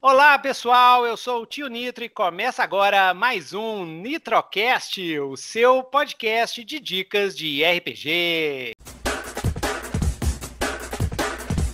Olá 0.00 0.38
pessoal, 0.38 1.04
eu 1.04 1.16
sou 1.16 1.42
o 1.42 1.46
Tio 1.46 1.66
Nitro 1.66 2.04
e 2.04 2.08
começa 2.08 2.62
agora 2.62 3.12
mais 3.12 3.52
um 3.52 3.84
Nitrocast, 3.84 5.18
o 5.18 5.36
seu 5.36 5.82
podcast 5.82 6.62
de 6.62 6.78
dicas 6.78 7.36
de 7.36 7.64
RPG. 7.64 8.72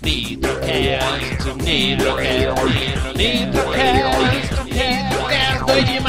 Nitrocast, 0.03 1.55
Nitrocast, 1.63 3.17
Nitrocast, 3.17 4.65
Nitrocast, 4.65 6.02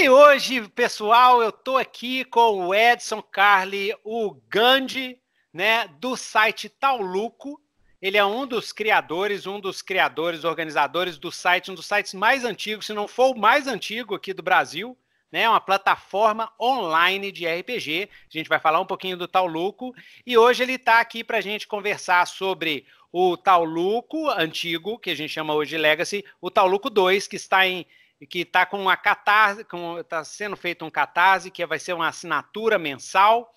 E 0.00 0.08
hoje, 0.08 0.68
pessoal, 0.68 1.42
eu 1.42 1.50
tô 1.50 1.76
aqui 1.76 2.24
com 2.26 2.68
o 2.68 2.72
Edson 2.72 3.20
Carli, 3.20 3.92
o 4.04 4.32
Gandhi 4.48 5.18
né, 5.52 5.88
do 5.98 6.16
site 6.16 6.68
Tauluco. 6.68 7.60
Ele 8.00 8.16
é 8.16 8.24
um 8.24 8.46
dos 8.46 8.70
criadores, 8.70 9.44
um 9.44 9.58
dos 9.58 9.82
criadores, 9.82 10.44
organizadores 10.44 11.18
do 11.18 11.32
site, 11.32 11.72
um 11.72 11.74
dos 11.74 11.86
sites 11.86 12.14
mais 12.14 12.44
antigos, 12.44 12.86
se 12.86 12.92
não 12.92 13.08
for 13.08 13.34
o 13.34 13.38
mais 13.40 13.66
antigo 13.66 14.14
aqui 14.14 14.32
do 14.32 14.40
Brasil, 14.40 14.96
né? 15.32 15.48
Uma 15.48 15.60
plataforma 15.60 16.48
online 16.60 17.32
de 17.32 17.48
RPG. 17.48 18.08
A 18.32 18.38
gente 18.38 18.48
vai 18.48 18.60
falar 18.60 18.80
um 18.80 18.86
pouquinho 18.86 19.16
do 19.16 19.26
Tauluco 19.26 19.92
e 20.24 20.38
hoje 20.38 20.62
ele 20.62 20.74
está 20.74 21.00
aqui 21.00 21.24
para 21.24 21.38
a 21.38 21.42
gente 21.42 21.66
conversar 21.66 22.24
sobre 22.28 22.86
o 23.10 23.36
Tauluco 23.36 24.30
antigo, 24.30 24.96
que 24.96 25.10
a 25.10 25.16
gente 25.16 25.32
chama 25.32 25.54
hoje 25.54 25.76
Legacy, 25.76 26.24
o 26.40 26.52
Tauluco 26.52 26.88
2, 26.88 27.26
que 27.26 27.34
está 27.34 27.66
em 27.66 27.84
que 28.26 28.40
está 28.40 28.66
com 28.66 28.88
a 28.88 28.96
catarse, 28.96 29.66
está 30.00 30.24
sendo 30.24 30.56
feito 30.56 30.84
um 30.84 30.90
catarse, 30.90 31.50
que 31.50 31.64
vai 31.66 31.78
ser 31.78 31.92
uma 31.92 32.08
assinatura 32.08 32.78
mensal 32.78 33.52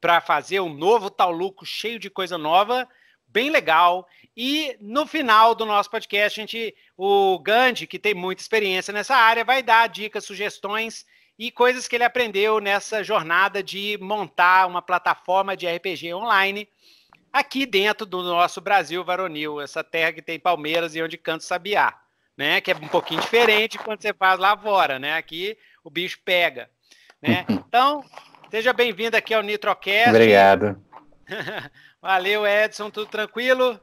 para 0.00 0.20
fazer 0.20 0.60
um 0.60 0.72
novo 0.72 1.10
Tauluco 1.10 1.64
cheio 1.64 1.98
de 1.98 2.10
coisa 2.10 2.36
nova, 2.36 2.88
bem 3.26 3.50
legal. 3.50 4.06
E 4.36 4.76
no 4.80 5.06
final 5.06 5.54
do 5.54 5.64
nosso 5.64 5.90
podcast, 5.90 6.40
a 6.40 6.42
gente, 6.42 6.74
o 6.96 7.38
Gandhi, 7.38 7.86
que 7.86 7.98
tem 7.98 8.14
muita 8.14 8.42
experiência 8.42 8.92
nessa 8.92 9.16
área, 9.16 9.44
vai 9.44 9.62
dar 9.62 9.88
dicas, 9.88 10.24
sugestões 10.24 11.04
e 11.38 11.50
coisas 11.50 11.88
que 11.88 11.96
ele 11.96 12.04
aprendeu 12.04 12.60
nessa 12.60 13.02
jornada 13.02 13.62
de 13.62 13.98
montar 14.00 14.66
uma 14.66 14.82
plataforma 14.82 15.56
de 15.56 15.66
RPG 15.66 16.14
online 16.14 16.68
aqui 17.34 17.66
dentro 17.66 18.06
do 18.06 18.22
nosso 18.22 18.60
Brasil 18.60 19.02
varonil, 19.02 19.60
essa 19.60 19.82
terra 19.82 20.12
que 20.12 20.22
tem 20.22 20.38
palmeiras 20.38 20.94
e 20.94 21.02
onde 21.02 21.18
canta 21.18 21.44
sabiá, 21.44 22.00
né? 22.36 22.60
Que 22.60 22.72
é 22.72 22.76
um 22.76 22.88
pouquinho 22.88 23.20
diferente 23.20 23.78
quando 23.78 24.02
você 24.02 24.12
faz 24.12 24.38
lá 24.38 24.56
fora, 24.56 24.98
né? 24.98 25.16
Aqui 25.16 25.56
o 25.82 25.90
bicho 25.90 26.18
pega, 26.24 26.70
né? 27.22 27.44
Então, 27.48 28.04
Seja 28.54 28.72
bem-vindo 28.72 29.16
aqui 29.16 29.34
ao 29.34 29.42
Nitrocast. 29.42 30.10
Obrigado. 30.10 30.80
Valeu, 32.00 32.46
Edson. 32.46 32.88
Tudo 32.88 33.10
tranquilo? 33.10 33.80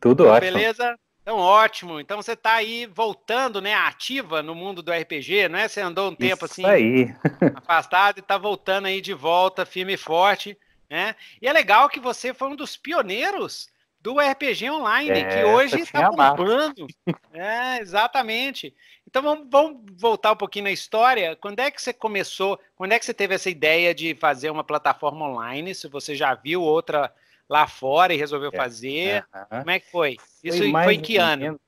Tudo 0.00 0.28
ótimo. 0.28 0.52
Beleza? 0.52 0.96
Então, 1.20 1.38
ótimo. 1.38 1.98
Então, 1.98 2.22
você 2.22 2.34
está 2.34 2.52
aí 2.52 2.86
voltando, 2.86 3.60
né, 3.60 3.74
ativa 3.74 4.40
no 4.40 4.54
mundo 4.54 4.80
do 4.80 4.92
RPG, 4.92 5.48
não 5.48 5.58
é? 5.58 5.66
Você 5.66 5.80
andou 5.80 6.08
um 6.08 6.14
tempo 6.14 6.44
Isso 6.44 6.52
assim 6.52 6.64
aí. 6.64 7.12
afastado 7.56 8.18
e 8.18 8.20
está 8.20 8.38
voltando 8.38 8.86
aí 8.86 9.00
de 9.00 9.12
volta, 9.12 9.66
firme 9.66 9.94
e 9.94 9.96
forte, 9.96 10.56
né? 10.88 11.16
E 11.40 11.48
é 11.48 11.52
legal 11.52 11.88
que 11.88 11.98
você 11.98 12.32
foi 12.32 12.46
um 12.46 12.54
dos 12.54 12.76
pioneiros 12.76 13.70
do 14.02 14.18
RPG 14.18 14.68
Online, 14.68 15.10
é, 15.10 15.24
que 15.24 15.44
hoje 15.44 15.80
está 15.80 16.10
bombando. 16.10 16.86
é, 17.32 17.78
exatamente. 17.78 18.74
Então 19.06 19.22
vamos, 19.22 19.46
vamos, 19.48 19.80
voltar 19.96 20.32
um 20.32 20.36
pouquinho 20.36 20.64
na 20.64 20.72
história. 20.72 21.36
Quando 21.36 21.60
é 21.60 21.70
que 21.70 21.80
você 21.80 21.92
começou? 21.92 22.58
Quando 22.74 22.92
é 22.92 22.98
que 22.98 23.04
você 23.04 23.14
teve 23.14 23.34
essa 23.34 23.48
ideia 23.48 23.94
de 23.94 24.14
fazer 24.16 24.50
uma 24.50 24.64
plataforma 24.64 25.28
online? 25.28 25.74
Se 25.74 25.86
você 25.86 26.16
já 26.16 26.34
viu 26.34 26.62
outra 26.62 27.14
lá 27.48 27.66
fora 27.68 28.12
e 28.12 28.16
resolveu 28.16 28.50
é, 28.52 28.56
fazer, 28.56 29.24
uh 29.32 29.38
-huh. 29.38 29.58
como 29.60 29.70
é 29.70 29.78
que 29.78 29.90
foi? 29.90 30.16
Isso 30.42 30.58
foi, 30.58 30.72
foi 30.72 30.94
em 30.94 31.00
que 31.00 31.16
ano? 31.18 31.60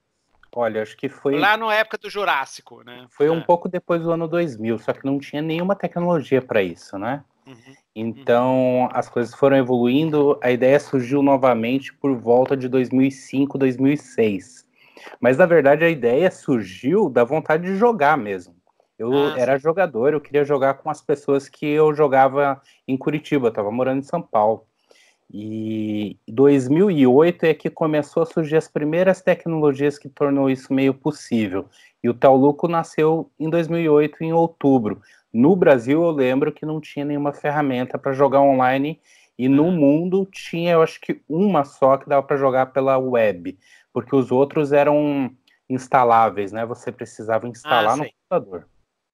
Olha, 0.56 0.82
acho 0.82 0.96
que 0.96 1.08
foi. 1.08 1.38
Lá 1.38 1.56
na 1.56 1.72
época 1.74 1.98
do 1.98 2.08
Jurássico, 2.08 2.82
né? 2.84 3.06
Foi 3.10 3.28
um 3.28 3.38
é. 3.38 3.44
pouco 3.44 3.68
depois 3.68 4.02
do 4.02 4.10
ano 4.10 4.26
2000, 4.26 4.78
só 4.78 4.92
que 4.92 5.04
não 5.04 5.18
tinha 5.18 5.42
nenhuma 5.42 5.74
tecnologia 5.74 6.40
para 6.40 6.62
isso, 6.62 6.96
né? 6.96 7.24
Uhum. 7.46 7.74
Então 7.94 8.88
as 8.92 9.08
coisas 9.08 9.34
foram 9.34 9.56
evoluindo. 9.56 10.38
A 10.42 10.50
ideia 10.50 10.80
surgiu 10.80 11.22
novamente 11.22 11.92
por 11.94 12.16
volta 12.16 12.56
de 12.56 12.68
2005, 12.68 13.56
2006. 13.56 14.66
Mas 15.20 15.36
na 15.36 15.46
verdade 15.46 15.84
a 15.84 15.90
ideia 15.90 16.30
surgiu 16.30 17.08
da 17.08 17.24
vontade 17.24 17.64
de 17.64 17.76
jogar 17.76 18.16
mesmo. 18.16 18.54
Eu 18.98 19.12
ah, 19.12 19.34
era 19.36 19.58
jogador, 19.58 20.12
eu 20.12 20.20
queria 20.20 20.44
jogar 20.44 20.74
com 20.74 20.88
as 20.88 21.02
pessoas 21.02 21.48
que 21.48 21.66
eu 21.66 21.92
jogava 21.94 22.60
em 22.86 22.96
Curitiba, 22.96 23.48
estava 23.48 23.70
morando 23.70 23.98
em 23.98 24.04
São 24.04 24.22
Paulo. 24.22 24.66
E 25.32 26.16
2008 26.28 27.44
é 27.44 27.54
que 27.54 27.68
começou 27.68 28.22
a 28.22 28.26
surgir 28.26 28.56
as 28.56 28.68
primeiras 28.68 29.20
tecnologias 29.20 29.98
que 29.98 30.08
tornou 30.08 30.48
isso 30.48 30.72
meio 30.72 30.94
possível. 30.94 31.66
E 32.02 32.08
o 32.08 32.14
Tauluco 32.14 32.68
nasceu 32.68 33.30
em 33.38 33.50
2008, 33.50 34.22
em 34.22 34.32
outubro. 34.32 35.00
No 35.34 35.56
Brasil, 35.56 36.00
eu 36.00 36.12
lembro 36.12 36.52
que 36.52 36.64
não 36.64 36.80
tinha 36.80 37.04
nenhuma 37.04 37.32
ferramenta 37.32 37.98
para 37.98 38.12
jogar 38.12 38.40
online 38.40 39.00
e 39.36 39.48
no 39.48 39.72
mundo 39.72 40.24
tinha, 40.30 40.74
eu 40.74 40.82
acho 40.82 41.00
que 41.00 41.20
uma 41.28 41.64
só 41.64 41.96
que 41.96 42.08
dava 42.08 42.22
para 42.22 42.36
jogar 42.36 42.66
pela 42.66 42.96
web, 42.96 43.58
porque 43.92 44.14
os 44.14 44.30
outros 44.30 44.72
eram 44.72 45.36
instaláveis, 45.68 46.52
né? 46.52 46.64
Você 46.64 46.92
precisava 46.92 47.48
instalar 47.48 47.94
ah, 47.94 47.96
no 47.96 48.04
computador. 48.04 48.68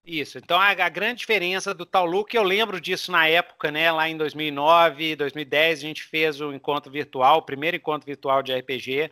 Isso. 0.05 0.37
Então 0.37 0.59
a, 0.59 0.69
a, 0.69 0.89
grande 0.89 1.21
diferença 1.21 1.73
do 1.73 1.87
Tauluco, 1.87 2.29
eu 2.35 2.43
lembro 2.43 2.79
disso 2.79 3.11
na 3.11 3.27
época, 3.27 3.71
né? 3.71 3.91
Lá 3.91 4.07
em 4.07 4.15
2009, 4.15 5.15
2010, 5.15 5.79
a 5.79 5.81
gente 5.81 6.03
fez 6.03 6.39
o 6.39 6.53
encontro 6.53 6.91
virtual, 6.91 7.39
o 7.39 7.45
primeiro 7.45 7.77
encontro 7.77 8.05
virtual 8.05 8.43
de 8.43 8.53
RPG, 8.53 9.09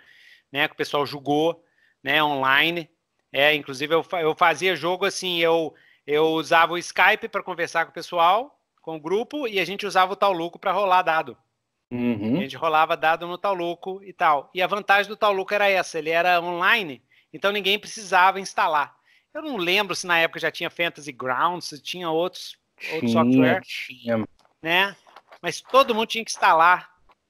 né? 0.51 0.67
Que 0.67 0.75
o 0.75 0.77
pessoal 0.77 1.07
jogou, 1.07 1.63
né? 2.03 2.23
Online. 2.23 2.87
É, 3.33 3.55
inclusive 3.55 3.95
eu, 3.95 4.05
eu 4.19 4.35
fazia 4.35 4.75
jogo 4.75 5.05
assim, 5.05 5.39
eu 5.39 5.73
eu 6.09 6.25
usava 6.29 6.73
o 6.73 6.77
Skype 6.77 7.29
para 7.29 7.43
conversar 7.43 7.85
com 7.85 7.91
o 7.91 7.93
pessoal, 7.93 8.59
com 8.81 8.95
o 8.95 8.99
grupo, 8.99 9.47
e 9.47 9.59
a 9.59 9.65
gente 9.65 9.85
usava 9.85 10.13
o 10.13 10.15
Tauluco 10.15 10.57
para 10.57 10.71
rolar 10.71 11.03
dado. 11.03 11.37
Uhum. 11.91 12.37
A 12.37 12.41
gente 12.41 12.57
rolava 12.57 12.97
dado 12.97 13.27
no 13.27 13.37
Tauluco 13.37 14.01
e 14.03 14.11
tal. 14.11 14.49
E 14.53 14.59
a 14.59 14.65
vantagem 14.65 15.07
do 15.07 15.15
Tauluco 15.15 15.53
era 15.53 15.69
essa, 15.69 15.99
ele 15.99 16.09
era 16.09 16.41
online, 16.41 17.03
então 17.31 17.51
ninguém 17.51 17.77
precisava 17.77 18.39
instalar. 18.39 18.95
Eu 19.31 19.43
não 19.43 19.55
lembro 19.55 19.95
se 19.95 20.07
na 20.07 20.17
época 20.17 20.39
já 20.39 20.49
tinha 20.49 20.71
Fantasy 20.71 21.11
Grounds, 21.11 21.67
se 21.67 21.79
tinha 21.79 22.09
outros, 22.09 22.57
tinha, 22.79 23.07
software. 23.11 23.61
Tinha. 23.61 24.27
Né? 24.63 24.95
Mas 25.43 25.61
todo 25.61 25.93
mundo 25.93 26.07
tinha 26.07 26.25
que 26.25 26.31
instalar 26.31 26.89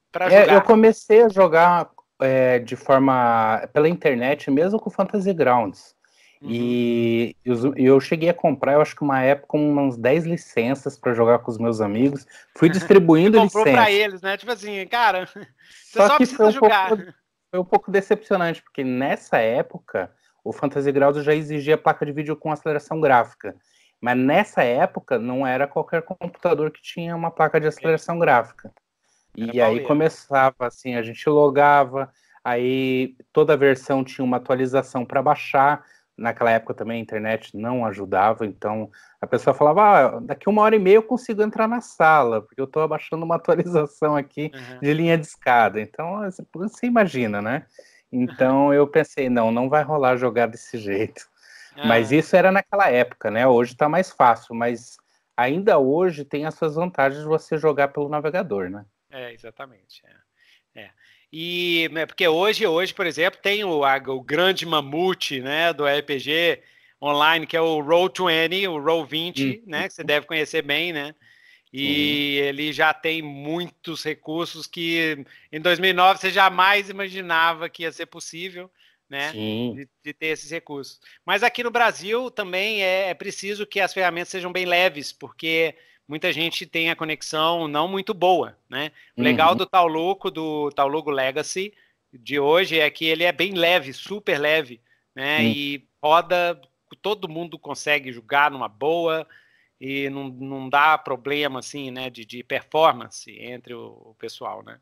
para 0.10 0.28
é, 0.28 0.42
jogar. 0.42 0.54
Eu 0.54 0.62
comecei 0.62 1.24
a 1.24 1.28
jogar 1.28 1.90
é, 2.22 2.60
de 2.60 2.78
forma 2.78 3.68
pela 3.74 3.90
internet 3.90 4.50
mesmo 4.50 4.80
com 4.80 4.90
Fantasy 4.90 5.34
Grounds. 5.34 5.99
Uhum. 6.42 6.50
E 6.52 7.36
eu, 7.76 8.00
cheguei 8.00 8.30
a 8.30 8.34
comprar, 8.34 8.74
eu 8.74 8.82
acho 8.82 8.96
que 8.96 9.04
uma 9.04 9.22
época, 9.22 9.58
umas 9.58 9.98
10 9.98 10.26
licenças 10.26 10.98
para 10.98 11.14
jogar 11.14 11.40
com 11.40 11.52
os 11.52 11.58
meus 11.58 11.82
amigos. 11.82 12.26
Fui 12.58 12.70
distribuindo 12.70 13.38
licenças. 13.38 13.54
comprou 13.54 13.74
para 13.74 13.92
eles, 13.92 14.22
né? 14.22 14.38
Tipo 14.38 14.52
assim, 14.52 14.88
cara, 14.88 15.26
você 15.36 16.00
só, 16.00 16.08
só 16.08 16.16
precisa 16.16 16.46
um 16.46 16.52
jogar. 16.52 16.88
Pouco, 16.88 17.04
foi 17.52 17.60
um 17.60 17.66
pouco 17.66 17.92
decepcionante, 17.92 18.62
porque 18.62 18.84
nessa 18.84 19.38
época 19.40 20.12
o 20.44 20.54
Fantasy 20.54 20.92
Grounds 20.92 21.24
já 21.24 21.34
exigia 21.34 21.78
placa 21.78 22.06
de 22.06 22.12
vídeo 22.14 22.36
com 22.36 22.52
aceleração 22.52 23.02
gráfica. 23.02 23.56
Mas 24.02 24.18
nessa 24.18 24.64
época 24.64 25.20
não 25.20 25.46
era 25.46 25.68
qualquer 25.68 26.02
computador 26.04 26.72
que 26.72 26.82
tinha 26.82 27.14
uma 27.16 27.30
placa 27.30 27.60
de 27.60 27.68
aceleração 27.68 28.18
gráfica. 28.18 28.72
E 29.36 29.62
aí 29.62 29.82
começava 29.82 30.56
assim, 30.62 30.96
a 30.96 31.02
gente 31.02 31.28
logava, 31.30 32.12
aí 32.44 33.16
toda 33.32 33.58
versão 33.58 34.04
tinha 34.04 34.24
uma 34.24 34.38
atualização 34.38 35.06
para 35.06 35.22
baixar 35.22 35.84
naquela 36.20 36.52
época 36.52 36.74
também 36.74 37.00
a 37.00 37.02
internet 37.02 37.56
não 37.56 37.86
ajudava, 37.86 38.46
então 38.46 38.92
a 39.22 39.28
pessoa 39.28 39.54
falava, 39.54 39.82
ah, 39.82 40.20
daqui 40.20 40.48
uma 40.50 40.62
hora 40.62 40.76
e 40.76 40.80
meia 40.80 40.96
eu 40.96 41.04
consigo 41.04 41.42
entrar 41.42 41.68
na 41.68 41.82
sala, 41.82 42.42
porque 42.42 42.60
eu 42.60 42.66
estou 42.66 42.84
abaixando 42.84 43.26
uma 43.26 43.36
atualização 43.38 44.16
aqui 44.16 44.52
uhum. 44.54 44.80
de 44.82 44.94
linha 44.94 45.18
de 45.18 45.26
escada. 45.26 45.80
Então, 45.80 46.22
você 46.54 46.88
imagina, 46.88 47.42
né? 47.42 47.66
Então 48.12 48.74
eu 48.74 48.88
pensei, 48.88 49.30
não, 49.30 49.52
não 49.52 49.70
vai 49.70 49.84
rolar 49.84 50.18
jogar 50.18 50.48
desse 50.48 50.78
jeito. 50.80 51.28
Uhum. 51.78 51.88
Mas 51.88 52.12
isso 52.12 52.36
era 52.36 52.52
naquela 52.52 52.90
época, 52.90 53.30
né? 53.30 53.48
Hoje 53.48 53.74
está 53.74 53.88
mais 53.88 54.12
fácil, 54.12 54.56
mas 54.56 54.98
ainda 55.38 55.78
hoje 55.78 56.26
tem 56.26 56.46
as 56.46 56.56
suas 56.56 56.76
vantagens 56.76 57.22
de 57.22 57.28
você 57.28 57.58
jogar 57.58 57.90
pelo 57.90 58.10
navegador, 58.10 58.70
né? 58.70 58.86
É, 59.12 59.34
exatamente. 59.34 60.02
É. 60.76 60.82
é. 60.82 60.90
E 61.32 61.90
né, 61.92 62.06
porque 62.06 62.28
hoje, 62.28 62.66
hoje, 62.66 62.94
por 62.94 63.06
exemplo, 63.06 63.40
tem 63.42 63.64
o, 63.64 63.84
a, 63.84 63.98
o 63.98 64.22
grande 64.22 64.66
mamute 64.66 65.40
né, 65.40 65.72
do 65.72 65.86
RPG 65.86 66.62
online, 67.02 67.48
que 67.48 67.56
é 67.56 67.62
o 67.62 67.80
Roll20, 67.80 68.70
o 68.70 68.76
Roll20, 68.76 69.64
né? 69.66 69.88
Que 69.88 69.94
você 69.94 70.04
deve 70.04 70.26
conhecer 70.26 70.62
bem, 70.62 70.92
né? 70.92 71.16
E 71.72 72.40
uhum. 72.42 72.48
ele 72.48 72.74
já 72.74 72.94
tem 72.94 73.22
muitos 73.22 74.04
recursos 74.04 74.66
que 74.66 75.24
em 75.52 75.62
2009 75.62 76.20
você 76.20 76.32
jamais 76.32 76.90
imaginava 76.90 77.70
que 77.70 77.84
ia 77.84 77.92
ser 77.92 78.08
possível, 78.08 78.70
né? 79.08 79.32
De, 79.32 79.88
de, 80.04 80.14
ter 80.14 80.28
esses 80.28 80.50
recursos. 80.50 81.00
Mas 81.26 81.44
aqui 81.44 81.64
no 81.64 81.72
Brasil 81.72 82.30
também 82.32 82.84
é, 82.84 83.10
é, 83.10 83.14
preciso 83.14 83.68
que 83.68 83.80
as 83.80 83.94
ferramentas 83.94 84.30
sejam 84.30 84.52
bem 84.52 84.66
leves, 84.66 85.14
porque 85.14 85.76
muita 86.10 86.34
gente 86.34 86.66
tem 86.66 86.90
a 86.90 86.96
conexão 86.96 87.68
não 87.68 87.88
muito 87.88 88.16
boa, 88.16 88.58
né? 88.68 88.92
O 89.16 89.22
legal 89.22 89.52
uhum. 89.52 89.58
do 89.58 89.66
Tauluco, 89.68 90.32
do 90.32 90.72
Tauluco 90.72 91.12
Legacy 91.12 91.72
de 92.12 92.40
hoje 92.40 92.80
é 92.80 92.90
que 92.90 93.06
ele 93.06 93.24
é 93.24 93.32
bem 93.32 93.54
leve, 93.54 93.94
super 93.94 94.40
leve, 94.40 94.82
né? 95.14 95.38
Uhum. 95.38 95.46
E 95.46 95.88
roda, 96.02 96.60
todo 97.00 97.30
mundo 97.30 97.60
consegue 97.60 98.12
jogar 98.12 98.50
numa 98.50 98.68
boa 98.68 99.28
e 99.80 100.10
não, 100.10 100.30
não 100.30 100.68
dá 100.68 100.98
problema 100.98 101.60
assim, 101.60 101.92
né? 101.92 102.10
De, 102.10 102.26
de 102.26 102.44
performance 102.44 103.32
entre 103.40 103.76
o, 103.76 103.90
o 104.06 104.16
pessoal, 104.18 104.64
né? 104.64 104.80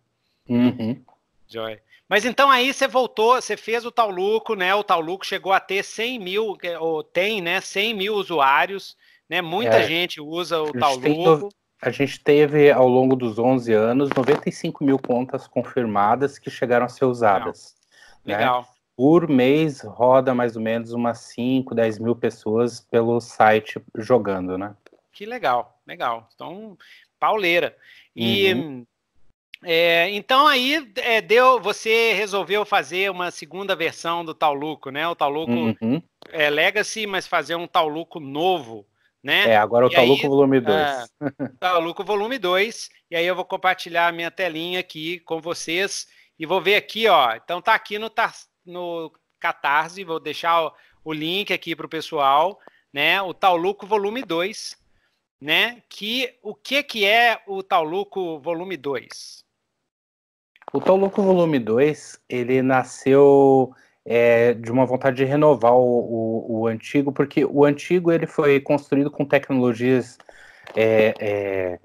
Uhum. 0.48 1.04
Joy. 1.46 1.78
Mas 2.08 2.24
então 2.24 2.50
aí 2.50 2.74
você 2.74 2.88
voltou, 2.88 3.36
você 3.36 3.58
fez 3.58 3.86
o 3.86 3.92
Tauluco, 3.92 4.56
né? 4.56 4.74
O 4.74 4.84
Tauluco 4.84 5.26
chegou 5.26 5.52
a 5.52 5.60
ter 5.60 5.84
100 5.84 6.20
mil, 6.20 6.58
ou 6.80 7.04
tem, 7.04 7.42
né? 7.42 7.60
100 7.60 7.94
mil 7.94 8.16
usuários. 8.16 8.96
Né? 9.30 9.42
Muita 9.42 9.78
é, 9.78 9.88
gente 9.88 10.22
usa 10.22 10.62
o 10.62 10.72
tal 10.72 10.96
logo. 10.98 11.50
A 11.82 11.92
gente 11.92 12.20
teve, 12.20 12.72
ao 12.72 12.88
longo 12.88 13.16
dos 13.16 13.38
11 13.38 13.72
anos, 13.74 14.10
95 14.16 14.84
mil 14.84 14.98
contas 14.98 15.48
confirmadas 15.48 16.40
que 16.40 16.50
chegaram 16.50 16.86
a 16.86 16.90
ser 16.90 17.06
usadas. 17.06 17.76
Legal. 18.26 18.40
Né? 18.40 18.46
Legal. 18.46 18.68
Por 18.96 19.30
mês, 19.30 19.82
roda 19.82 20.34
mais 20.34 20.56
ou 20.56 20.62
menos 20.62 20.92
umas 20.92 21.20
5, 21.20 21.76
10 21.76 22.00
mil 22.00 22.16
pessoas 22.16 22.82
pelo 22.82 23.22
site 23.22 23.80
jogando, 23.96 24.58
né? 24.58 24.76
Que 25.12 25.24
legal, 25.24 25.80
legal. 25.86 26.28
Então, 26.34 26.76
pauleira. 27.20 27.78
E 28.16 28.52
uhum. 28.54 28.88
é, 29.64 30.10
então 30.10 30.48
aí 30.48 30.92
é, 30.96 31.22
deu, 31.22 31.60
você 31.60 32.14
resolveu 32.14 32.66
fazer 32.66 33.12
uma 33.12 33.30
segunda 33.30 33.76
versão 33.76 34.26
do 34.26 34.34
Tauluco, 34.34 34.90
né? 34.90 35.08
O 35.08 35.16
Tauluco 35.16 35.52
uhum. 35.52 36.02
é 36.32 36.50
Legacy, 36.50 37.06
mas 37.06 37.28
fazer 37.28 37.54
um 37.54 37.68
Tauluco 37.68 38.20
novo 38.20 38.84
né? 39.24 39.50
É, 39.50 39.58
agora 39.58 39.88
o 39.88 39.90
Taluco 39.90 40.22
aí, 40.22 40.28
Volume 40.30 40.60
2. 40.62 40.78
É, 40.78 41.06
Taluco 41.60 42.04
Volume 42.04 42.38
2. 42.38 42.90
E 43.12 43.16
aí 43.16 43.26
eu 43.26 43.36
vou 43.36 43.46
compartilhar 43.46 44.08
a 44.08 44.12
minha 44.12 44.32
telinha 44.32 44.80
aqui 44.80 45.20
com 45.20 45.42
vocês. 45.42 46.08
E 46.40 46.46
vou 46.46 46.62
ver 46.62 46.76
aqui, 46.76 47.08
ó. 47.08 47.36
Então 47.36 47.62
tá 47.62 47.74
aqui 47.74 47.98
no, 47.98 48.12
no 48.66 49.12
Catarse, 49.40 50.04
vou 50.04 50.20
deixar 50.20 50.66
o, 50.66 50.74
o 51.04 51.14
link 51.14 51.52
aqui 51.52 51.76
para 51.76 51.86
o 51.86 51.90
pessoal, 51.90 52.60
né? 52.94 53.22
O 53.22 53.34
Tauluco 53.34 53.88
Volume 53.88 54.24
2, 54.24 54.78
né? 55.42 55.82
Que, 55.90 56.38
o 56.44 56.54
que, 56.54 56.84
que 56.84 57.06
é 57.06 57.42
o 57.48 57.64
Tauluco 57.64 58.40
Volume 58.40 58.78
2? 58.78 59.46
O 60.74 60.82
Tauluco 60.82 61.22
Volume 61.22 61.60
2, 61.60 62.20
ele 62.30 62.62
nasceu 62.62 63.74
é, 64.10 64.54
de 64.54 64.72
uma 64.72 64.86
vontade 64.86 65.18
de 65.18 65.26
renovar 65.26 65.74
o, 65.74 65.82
o, 65.82 66.62
o, 66.62 66.68
antigo, 66.68 67.12
porque 67.12 67.44
o 67.44 67.66
antigo 67.66 68.10
ele 68.10 68.26
foi 68.26 68.58
construído 68.62 69.12
com 69.12 69.26
tecnologias 69.26 70.18
é, 70.74 71.14
é, 71.20 71.80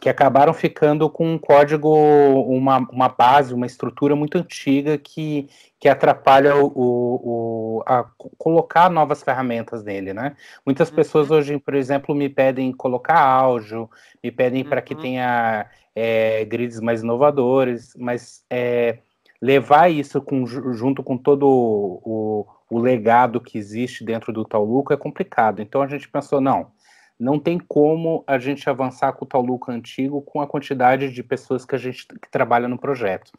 que 0.00 0.08
acabaram 0.08 0.52
ficando 0.52 1.08
com 1.08 1.34
um 1.34 1.38
código, 1.38 1.88
uma, 1.88 2.78
uma 2.90 3.08
base, 3.08 3.54
uma 3.54 3.66
estrutura 3.66 4.16
muito 4.16 4.38
antiga 4.38 4.98
que, 4.98 5.48
que 5.78 5.88
atrapalha 5.88 6.56
o, 6.56 6.66
o, 6.74 7.82
a 7.86 8.04
colocar 8.36 8.90
novas 8.90 9.22
ferramentas 9.22 9.84
nele, 9.84 10.12
né? 10.12 10.34
Muitas 10.66 10.88
uhum. 10.88 10.96
pessoas 10.96 11.30
hoje, 11.30 11.58
por 11.60 11.74
exemplo, 11.74 12.12
me 12.12 12.28
pedem 12.28 12.72
colocar 12.72 13.20
áudio, 13.20 13.88
me 14.22 14.32
pedem 14.32 14.64
uhum. 14.64 14.68
para 14.68 14.82
que 14.82 14.96
tenha 14.96 15.66
é, 15.94 16.44
grids 16.44 16.80
mais 16.80 17.02
inovadores, 17.02 17.94
mas 17.96 18.44
é, 18.50 18.98
levar 19.42 19.90
isso 19.90 20.22
com, 20.22 20.46
junto 20.46 21.02
com 21.02 21.18
todo 21.18 21.48
o, 21.48 22.46
o, 22.70 22.78
legado 22.78 23.40
que 23.40 23.58
existe 23.58 24.04
dentro 24.04 24.32
do 24.32 24.44
Tauluco 24.44 24.92
é 24.92 24.96
complicado. 24.96 25.60
Então 25.60 25.82
a 25.82 25.88
gente 25.88 26.08
pensou, 26.08 26.40
não, 26.40 26.70
não 27.18 27.40
tem 27.40 27.58
como 27.58 28.22
a 28.24 28.38
gente 28.38 28.70
avançar 28.70 29.12
com 29.14 29.24
o 29.24 29.28
Tauluco 29.28 29.72
antigo 29.72 30.22
com 30.22 30.40
a 30.40 30.46
quantidade 30.46 31.10
de 31.10 31.22
pessoas 31.24 31.64
que 31.64 31.74
a 31.74 31.78
gente 31.78 32.06
que 32.06 32.30
trabalha 32.30 32.68
no 32.68 32.78
projeto. 32.78 33.32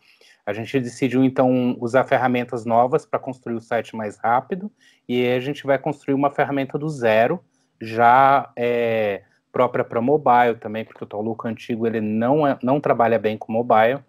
A 0.46 0.52
gente 0.52 0.78
decidiu 0.78 1.24
então 1.24 1.78
usar 1.80 2.04
ferramentas 2.04 2.66
novas 2.66 3.06
para 3.06 3.18
construir 3.18 3.56
o 3.56 3.62
site 3.62 3.96
mais 3.96 4.18
rápido 4.18 4.70
e 5.08 5.26
a 5.26 5.40
gente 5.40 5.66
vai 5.66 5.80
construir 5.80 6.16
uma 6.16 6.30
ferramenta 6.30 6.78
do 6.78 6.90
zero, 6.90 7.40
já 7.80 8.52
é, 8.58 9.24
própria 9.54 9.86
para 9.86 10.02
mobile 10.02 10.56
também, 10.60 10.84
porque 10.84 11.06
o 11.06 11.08
Tauluco 11.08 11.48
antigo 11.48 11.88
ele 11.88 12.02
não, 12.02 12.46
é, 12.46 12.60
não 12.62 12.82
trabalha 12.82 13.18
bem 13.18 13.38
com 13.38 13.54
mobile. 13.54 14.02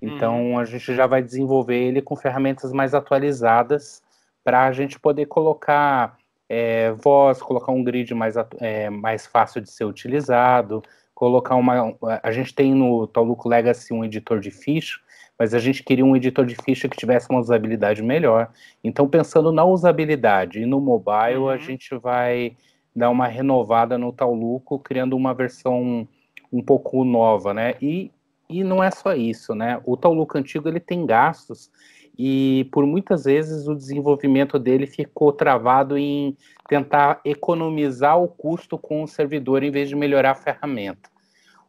Então 0.00 0.52
uhum. 0.52 0.58
a 0.58 0.64
gente 0.64 0.94
já 0.94 1.06
vai 1.06 1.22
desenvolver 1.22 1.76
ele 1.76 2.00
com 2.00 2.16
ferramentas 2.16 2.72
mais 2.72 2.94
atualizadas 2.94 4.02
para 4.42 4.64
a 4.64 4.72
gente 4.72 4.98
poder 4.98 5.26
colocar 5.26 6.16
é, 6.48 6.90
voz, 6.92 7.40
colocar 7.40 7.70
um 7.70 7.84
grid 7.84 8.12
mais, 8.14 8.34
é, 8.58 8.90
mais 8.90 9.26
fácil 9.26 9.60
de 9.60 9.70
ser 9.70 9.84
utilizado, 9.84 10.82
colocar 11.14 11.54
uma. 11.54 11.94
A 12.22 12.32
gente 12.32 12.54
tem 12.54 12.74
no 12.74 13.06
Tauluco 13.06 13.48
Legacy 13.48 13.92
um 13.92 14.04
editor 14.04 14.40
de 14.40 14.50
ficha, 14.50 14.98
mas 15.38 15.54
a 15.54 15.58
gente 15.58 15.84
queria 15.84 16.04
um 16.04 16.16
editor 16.16 16.44
de 16.44 16.56
ficha 16.56 16.88
que 16.88 16.96
tivesse 16.96 17.28
uma 17.30 17.38
usabilidade 17.38 18.02
melhor. 18.02 18.50
Então, 18.82 19.08
pensando 19.08 19.52
na 19.52 19.64
usabilidade 19.64 20.60
e 20.60 20.66
no 20.66 20.80
mobile, 20.80 21.36
uhum. 21.36 21.48
a 21.50 21.56
gente 21.56 21.94
vai 21.96 22.56
dar 22.96 23.10
uma 23.10 23.28
renovada 23.28 23.96
no 23.96 24.12
Tauluco, 24.12 24.78
criando 24.78 25.16
uma 25.16 25.32
versão 25.32 26.08
um 26.52 26.62
pouco 26.62 27.04
nova, 27.04 27.54
né? 27.54 27.74
E 27.80 28.10
e 28.50 28.64
não 28.64 28.82
é 28.82 28.90
só 28.90 29.14
isso, 29.14 29.54
né? 29.54 29.80
O 29.84 29.96
Tauluco 29.96 30.36
antigo 30.36 30.68
ele 30.68 30.80
tem 30.80 31.06
gastos 31.06 31.70
e 32.18 32.68
por 32.72 32.84
muitas 32.84 33.24
vezes 33.24 33.66
o 33.66 33.74
desenvolvimento 33.74 34.58
dele 34.58 34.86
ficou 34.86 35.32
travado 35.32 35.96
em 35.96 36.36
tentar 36.68 37.20
economizar 37.24 38.20
o 38.20 38.28
custo 38.28 38.76
com 38.76 39.02
o 39.02 39.08
servidor 39.08 39.62
em 39.62 39.70
vez 39.70 39.88
de 39.88 39.96
melhorar 39.96 40.32
a 40.32 40.34
ferramenta. 40.34 41.08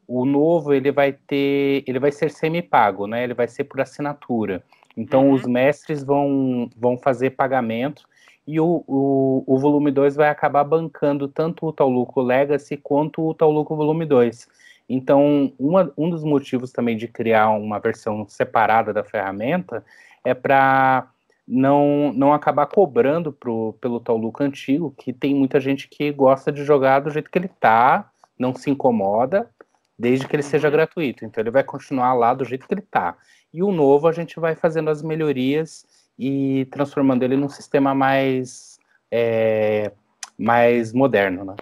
O 0.08 0.26
novo 0.26 0.74
ele 0.74 0.92
vai 0.92 1.14
ter, 1.14 1.84
ele 1.88 2.00
vai 2.00 2.12
ser 2.12 2.32
semi-pago, 2.32 3.08
né? 3.08 3.24
Ele 3.24 3.34
vai 3.34 3.48
ser 3.48 3.64
por 3.64 3.80
assinatura. 3.80 4.62
Então 4.98 5.28
uhum. 5.28 5.34
os 5.34 5.46
mestres 5.46 6.04
vão, 6.04 6.70
vão 6.76 6.98
fazer 6.98 7.30
pagamento 7.32 8.04
e 8.46 8.60
o, 8.60 8.84
o, 8.88 9.44
o 9.48 9.58
volume 9.58 9.92
2 9.92 10.16
vai 10.16 10.30
acabar 10.30 10.64
bancando 10.64 11.28
tanto 11.28 11.66
o 11.66 11.72
Tauluco 11.72 12.22
Legacy 12.22 12.76
quanto 12.76 13.26
o 13.26 13.34
Tauluco 13.34 13.76
volume 13.76 14.06
2. 14.06 14.48
Então, 14.94 15.54
uma, 15.58 15.90
um 15.98 16.10
dos 16.10 16.22
motivos 16.22 16.74
também 16.74 16.98
de 16.98 17.08
criar 17.08 17.50
uma 17.52 17.80
versão 17.80 18.28
separada 18.28 18.92
da 18.92 19.06
ferramenta 19.06 19.86
é 20.22 20.34
para 20.34 21.10
não, 21.48 22.12
não 22.14 22.34
acabar 22.34 22.66
cobrando 22.66 23.32
pro, 23.32 23.72
pelo 23.80 24.02
Tauluca 24.02 24.44
antigo, 24.44 24.94
que 24.98 25.14
tem 25.14 25.34
muita 25.34 25.62
gente 25.62 25.88
que 25.88 26.12
gosta 26.12 26.52
de 26.52 26.66
jogar 26.66 27.00
do 27.00 27.10
jeito 27.10 27.32
que 27.32 27.40
ele 27.40 27.48
tá, 27.48 28.12
não 28.38 28.54
se 28.54 28.70
incomoda, 28.70 29.50
desde 29.98 30.28
que 30.28 30.36
ele 30.36 30.44
seja 30.44 30.68
uhum. 30.68 30.74
gratuito. 30.74 31.24
Então 31.24 31.42
ele 31.42 31.52
vai 31.52 31.64
continuar 31.64 32.14
lá 32.14 32.34
do 32.34 32.44
jeito 32.44 32.68
que 32.68 32.74
ele 32.74 32.82
tá. 32.82 33.16
E 33.54 33.64
o 33.64 33.72
novo 33.72 34.10
a 34.10 34.12
gente 34.12 34.42
vai 34.42 34.56
fazendo 34.56 34.90
as 34.90 35.02
melhorias 35.02 35.86
e 36.20 36.66
transformando 36.66 37.24
ele 37.24 37.38
num 37.38 37.48
sistema 37.48 37.96
mais, 37.96 38.78
é, 39.10 39.94
mais 40.38 40.92
moderno, 40.92 41.46
né? 41.46 41.56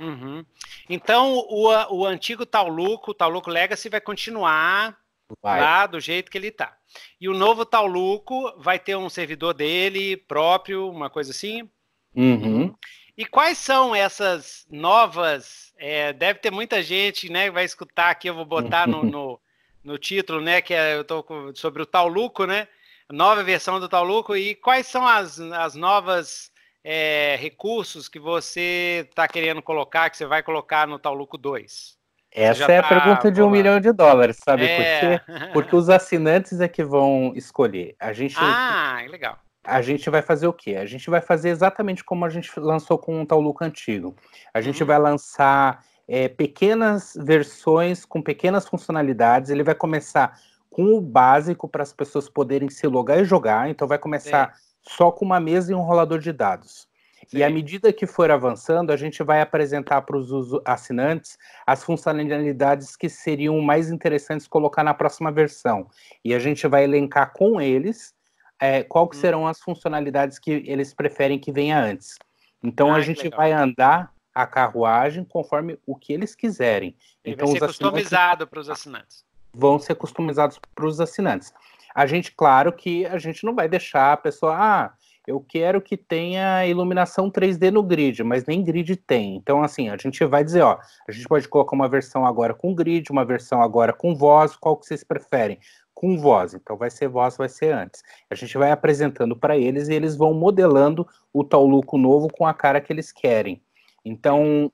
Uhum. 0.00 0.44
Então, 0.88 1.38
o, 1.48 1.68
o 1.94 2.06
antigo 2.06 2.46
Tauluco, 2.46 3.10
o 3.10 3.14
Tauluco 3.14 3.50
Legacy, 3.50 3.88
vai 3.88 4.00
continuar 4.00 4.96
vai. 5.42 5.60
lá 5.60 5.86
do 5.86 5.98
jeito 6.00 6.30
que 6.30 6.38
ele 6.38 6.48
está. 6.48 6.76
E 7.20 7.28
o 7.28 7.34
novo 7.34 7.64
Tauluco 7.64 8.52
vai 8.58 8.78
ter 8.78 8.96
um 8.96 9.08
servidor 9.08 9.54
dele 9.54 10.16
próprio, 10.16 10.88
uma 10.88 11.10
coisa 11.10 11.30
assim? 11.30 11.68
Uhum. 12.14 12.74
E 13.16 13.24
quais 13.24 13.58
são 13.58 13.94
essas 13.94 14.66
novas? 14.70 15.74
É, 15.78 16.12
deve 16.12 16.38
ter 16.38 16.50
muita 16.50 16.82
gente, 16.82 17.30
né, 17.30 17.46
que 17.46 17.50
vai 17.50 17.64
escutar 17.64 18.10
aqui. 18.10 18.28
Eu 18.28 18.34
vou 18.34 18.44
botar 18.44 18.86
no, 18.86 19.02
no, 19.04 19.40
no 19.82 19.98
título, 19.98 20.40
né, 20.40 20.60
que 20.60 20.74
é, 20.74 20.96
eu 20.96 21.04
tô 21.04 21.24
sobre 21.54 21.82
o 21.82 21.86
Tauluco, 21.86 22.44
né? 22.44 22.68
Nova 23.10 23.42
versão 23.42 23.80
do 23.80 23.88
Tauluco. 23.88 24.36
E 24.36 24.54
quais 24.54 24.86
são 24.86 25.06
as, 25.06 25.40
as 25.40 25.74
novas 25.74 26.50
é, 26.88 27.34
recursos 27.40 28.08
que 28.08 28.20
você 28.20 29.08
está 29.10 29.26
querendo 29.26 29.60
colocar, 29.60 30.08
que 30.08 30.16
você 30.16 30.24
vai 30.24 30.40
colocar 30.40 30.86
no 30.86 31.00
Tauluco 31.00 31.36
2? 31.36 31.96
Essa 32.30 32.70
é 32.70 32.80
tá, 32.80 32.86
a 32.86 32.88
pergunta 32.88 33.32
de 33.32 33.42
um 33.42 33.50
milhão 33.50 33.80
de 33.80 33.90
dólares, 33.92 34.36
sabe 34.36 34.66
é... 34.66 35.18
por 35.18 35.26
quê? 35.26 35.50
Porque 35.52 35.74
os 35.74 35.90
assinantes 35.90 36.60
é 36.60 36.68
que 36.68 36.84
vão 36.84 37.32
escolher. 37.34 37.96
A 37.98 38.12
gente, 38.12 38.36
ah, 38.38 39.00
legal. 39.10 39.36
A 39.64 39.82
gente 39.82 40.08
vai 40.08 40.22
fazer 40.22 40.46
o 40.46 40.52
quê? 40.52 40.76
A 40.76 40.86
gente 40.86 41.10
vai 41.10 41.20
fazer 41.20 41.48
exatamente 41.48 42.04
como 42.04 42.24
a 42.24 42.28
gente 42.28 42.52
lançou 42.56 42.96
com 42.96 43.20
o 43.20 43.26
Tauluco 43.26 43.64
antigo. 43.64 44.14
A 44.54 44.60
gente 44.60 44.82
uhum. 44.82 44.86
vai 44.86 44.98
lançar 45.00 45.82
é, 46.06 46.28
pequenas 46.28 47.14
versões 47.20 48.04
com 48.04 48.22
pequenas 48.22 48.68
funcionalidades. 48.68 49.50
Ele 49.50 49.64
vai 49.64 49.74
começar 49.74 50.38
com 50.70 50.94
o 50.94 51.00
básico 51.00 51.68
para 51.68 51.82
as 51.82 51.92
pessoas 51.92 52.28
poderem 52.28 52.70
se 52.70 52.86
logar 52.86 53.18
e 53.18 53.24
jogar. 53.24 53.68
Então 53.68 53.88
vai 53.88 53.98
começar 53.98 54.54
só 54.88 55.10
com 55.10 55.24
uma 55.24 55.40
mesa 55.40 55.72
e 55.72 55.74
um 55.74 55.82
rolador 55.82 56.18
de 56.18 56.32
dados. 56.32 56.88
Sim. 57.26 57.38
E 57.38 57.42
à 57.42 57.50
medida 57.50 57.92
que 57.92 58.06
for 58.06 58.30
avançando, 58.30 58.92
a 58.92 58.96
gente 58.96 59.22
vai 59.22 59.40
apresentar 59.40 60.02
para 60.02 60.16
os 60.16 60.30
assinantes 60.64 61.36
as 61.66 61.82
funcionalidades 61.82 62.94
que 62.96 63.08
seriam 63.08 63.60
mais 63.60 63.90
interessantes 63.90 64.46
colocar 64.46 64.84
na 64.84 64.94
próxima 64.94 65.32
versão. 65.32 65.88
E 66.24 66.32
a 66.34 66.38
gente 66.38 66.66
vai 66.68 66.84
elencar 66.84 67.32
com 67.32 67.60
eles 67.60 68.14
é, 68.60 68.82
qual 68.82 69.08
que 69.08 69.16
hum. 69.16 69.20
serão 69.20 69.46
as 69.46 69.60
funcionalidades 69.60 70.38
que 70.38 70.62
eles 70.66 70.94
preferem 70.94 71.38
que 71.38 71.50
venha 71.50 71.80
antes. 71.80 72.16
Então 72.62 72.92
ah, 72.92 72.96
a 72.96 73.00
gente 73.00 73.28
vai 73.28 73.52
andar 73.52 74.12
a 74.34 74.46
carruagem 74.46 75.24
conforme 75.24 75.78
o 75.86 75.96
que 75.96 76.12
eles 76.12 76.34
quiserem. 76.34 76.96
Então 77.24 77.48
vai 77.48 77.58
ser 77.58 77.66
customizado 77.66 78.46
para 78.46 78.60
os 78.60 78.70
assinantes. 78.70 79.24
Vão 79.52 79.78
ser 79.78 79.94
customizados 79.94 80.60
para 80.74 80.86
os 80.86 81.00
assinantes. 81.00 81.52
A 81.96 82.04
gente, 82.04 82.30
claro 82.30 82.74
que 82.74 83.06
a 83.06 83.16
gente 83.16 83.42
não 83.42 83.54
vai 83.54 83.66
deixar 83.66 84.12
a 84.12 84.16
pessoa, 84.18 84.54
ah, 84.54 84.92
eu 85.26 85.40
quero 85.40 85.80
que 85.80 85.96
tenha 85.96 86.66
iluminação 86.66 87.30
3D 87.30 87.70
no 87.70 87.82
grid, 87.82 88.22
mas 88.22 88.44
nem 88.44 88.62
grid 88.62 88.94
tem. 88.96 89.34
Então, 89.34 89.62
assim, 89.62 89.88
a 89.88 89.96
gente 89.96 90.22
vai 90.26 90.44
dizer, 90.44 90.60
ó, 90.60 90.78
a 91.08 91.10
gente 91.10 91.26
pode 91.26 91.48
colocar 91.48 91.74
uma 91.74 91.88
versão 91.88 92.26
agora 92.26 92.52
com 92.52 92.74
grid, 92.74 93.10
uma 93.10 93.24
versão 93.24 93.62
agora 93.62 93.94
com 93.94 94.14
voz, 94.14 94.54
qual 94.54 94.76
que 94.76 94.84
vocês 94.84 95.02
preferem? 95.02 95.58
Com 95.94 96.18
voz, 96.18 96.52
então 96.52 96.76
vai 96.76 96.90
ser 96.90 97.08
voz, 97.08 97.34
vai 97.38 97.48
ser 97.48 97.72
antes. 97.72 98.02
A 98.28 98.34
gente 98.34 98.58
vai 98.58 98.72
apresentando 98.72 99.34
para 99.34 99.56
eles 99.56 99.88
e 99.88 99.94
eles 99.94 100.14
vão 100.16 100.34
modelando 100.34 101.08
o 101.32 101.42
Tauluco 101.42 101.96
novo 101.96 102.28
com 102.30 102.46
a 102.46 102.52
cara 102.52 102.78
que 102.78 102.92
eles 102.92 103.10
querem. 103.10 103.62
Então, 104.04 104.70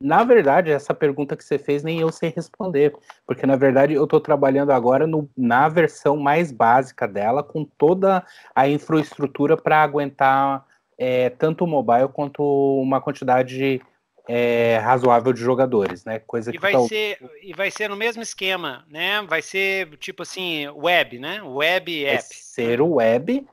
na 0.00 0.24
verdade, 0.24 0.70
essa 0.70 0.94
pergunta 0.94 1.36
que 1.36 1.44
você 1.44 1.58
fez 1.58 1.82
nem 1.82 2.00
eu 2.00 2.10
sei 2.10 2.32
responder, 2.34 2.94
porque 3.26 3.46
na 3.46 3.56
verdade 3.56 3.92
eu 3.92 4.04
estou 4.04 4.20
trabalhando 4.20 4.70
agora 4.70 5.06
no, 5.06 5.28
na 5.36 5.68
versão 5.68 6.16
mais 6.16 6.50
básica 6.50 7.06
dela, 7.06 7.42
com 7.42 7.64
toda 7.64 8.24
a 8.54 8.66
infraestrutura 8.66 9.56
para 9.56 9.82
aguentar 9.82 10.64
é, 10.96 11.28
tanto 11.30 11.64
o 11.64 11.66
mobile 11.66 12.08
quanto 12.08 12.42
uma 12.42 13.00
quantidade 13.00 13.82
é, 14.26 14.78
razoável 14.78 15.32
de 15.32 15.40
jogadores, 15.40 16.04
né? 16.04 16.18
Coisa 16.18 16.54
e 16.54 16.58
vai 16.58 16.72
tá... 16.72 16.80
ser 16.80 17.18
e 17.42 17.52
vai 17.52 17.70
ser 17.70 17.88
no 17.88 17.96
mesmo 17.96 18.22
esquema, 18.22 18.84
né? 18.88 19.20
Vai 19.22 19.42
ser 19.42 19.96
tipo 19.98 20.22
assim 20.22 20.68
web, 20.68 21.18
né? 21.18 21.42
Web 21.42 22.04
app. 22.04 22.14
Vai 22.14 22.22
ser 22.22 22.80
o 22.80 22.94
web, 22.94 23.46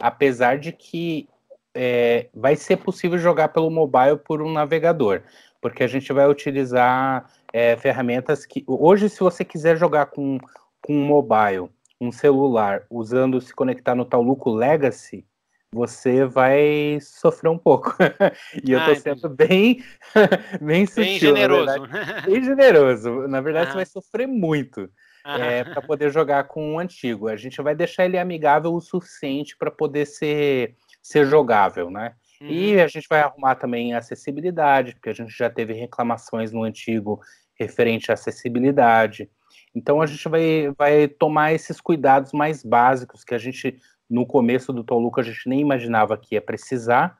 apesar 0.00 0.58
de 0.58 0.72
que 0.72 1.28
é, 1.74 2.26
vai 2.34 2.56
ser 2.56 2.76
possível 2.78 3.18
jogar 3.18 3.48
pelo 3.48 3.70
mobile 3.70 4.16
por 4.16 4.42
um 4.42 4.52
navegador, 4.52 5.22
porque 5.62 5.84
a 5.84 5.86
gente 5.86 6.12
vai 6.12 6.28
utilizar 6.28 7.30
é, 7.52 7.76
ferramentas 7.76 8.44
que. 8.44 8.64
Hoje, 8.66 9.08
se 9.08 9.20
você 9.20 9.44
quiser 9.44 9.78
jogar 9.78 10.06
com, 10.06 10.36
com 10.82 10.92
um 10.92 11.06
mobile, 11.06 11.70
um 12.00 12.10
celular, 12.10 12.84
usando 12.90 13.40
se 13.40 13.54
conectar 13.54 13.94
no 13.94 14.04
Tauluco 14.04 14.50
Legacy, 14.50 15.24
você 15.72 16.24
vai 16.24 16.98
sofrer 17.00 17.48
um 17.48 17.56
pouco. 17.56 17.94
e 18.66 18.72
eu 18.72 18.80
estou 18.80 18.96
sendo 18.96 19.28
bem, 19.28 19.82
bem 20.60 20.84
sutil. 20.84 21.04
Bem 21.04 21.18
generoso. 21.20 21.88
bem 22.26 22.42
generoso. 22.42 23.28
Na 23.28 23.40
verdade, 23.40 23.68
ah. 23.68 23.70
você 23.70 23.76
vai 23.76 23.86
sofrer 23.86 24.26
muito. 24.26 24.90
É, 25.24 25.62
para 25.62 25.80
poder 25.80 26.10
jogar 26.10 26.48
com 26.48 26.74
o 26.74 26.78
antigo. 26.80 27.28
A 27.28 27.36
gente 27.36 27.62
vai 27.62 27.76
deixar 27.76 28.04
ele 28.04 28.18
amigável 28.18 28.74
o 28.74 28.80
suficiente 28.80 29.56
para 29.56 29.70
poder 29.70 30.04
ser 30.04 30.74
ser 31.00 31.26
jogável, 31.26 31.90
né? 31.90 32.14
Uhum. 32.42 32.50
E 32.50 32.80
a 32.80 32.88
gente 32.88 33.06
vai 33.08 33.20
arrumar 33.20 33.54
também 33.54 33.94
a 33.94 33.98
acessibilidade, 33.98 34.94
porque 34.94 35.10
a 35.10 35.14
gente 35.14 35.30
já 35.30 35.48
teve 35.48 35.72
reclamações 35.72 36.52
no 36.52 36.64
antigo 36.64 37.20
referente 37.54 38.10
à 38.10 38.14
acessibilidade. 38.14 39.30
Então 39.74 40.02
a 40.02 40.06
gente 40.06 40.28
vai, 40.28 40.72
vai 40.76 41.06
tomar 41.06 41.52
esses 41.52 41.80
cuidados 41.80 42.32
mais 42.32 42.64
básicos 42.64 43.22
que 43.22 43.34
a 43.34 43.38
gente, 43.38 43.78
no 44.10 44.26
começo 44.26 44.72
do 44.72 44.82
Toluca, 44.82 45.20
a 45.20 45.24
gente 45.24 45.48
nem 45.48 45.60
imaginava 45.60 46.18
que 46.18 46.34
ia 46.34 46.42
precisar, 46.42 47.16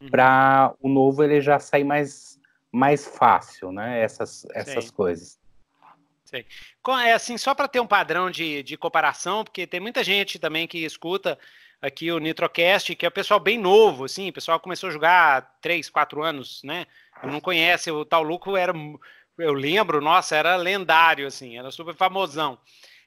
uhum. 0.00 0.10
para 0.10 0.74
o 0.80 0.88
novo 0.88 1.22
ele 1.22 1.40
já 1.40 1.60
sair 1.60 1.84
mais, 1.84 2.38
mais 2.72 3.06
fácil, 3.06 3.70
né? 3.70 4.02
Essas, 4.02 4.44
essas 4.52 4.90
coisas. 4.90 5.38
Sei. 6.24 6.44
É 7.04 7.12
assim, 7.12 7.38
só 7.38 7.54
para 7.54 7.68
ter 7.68 7.78
um 7.78 7.86
padrão 7.86 8.28
de, 8.28 8.62
de 8.64 8.76
comparação, 8.76 9.44
porque 9.44 9.68
tem 9.68 9.78
muita 9.78 10.02
gente 10.02 10.36
também 10.36 10.66
que 10.66 10.84
escuta 10.84 11.38
aqui 11.84 12.10
o 12.10 12.18
Nitrocast, 12.18 12.94
que 12.96 13.04
é 13.04 13.08
o 13.08 13.12
pessoal 13.12 13.38
bem 13.38 13.58
novo, 13.58 14.06
assim, 14.06 14.30
o 14.30 14.32
pessoal 14.32 14.58
começou 14.58 14.88
a 14.88 14.92
jogar 14.92 15.36
há 15.36 15.42
3, 15.42 15.90
4 15.90 16.22
anos, 16.22 16.62
né? 16.64 16.86
Não 17.22 17.40
conhece, 17.40 17.90
o 17.90 18.06
tal 18.06 18.22
Luco 18.22 18.56
era, 18.56 18.72
eu 19.38 19.52
lembro, 19.52 20.00
nossa, 20.00 20.34
era 20.34 20.56
lendário, 20.56 21.26
assim, 21.26 21.58
era 21.58 21.70
super 21.70 21.94
famosão. 21.94 22.58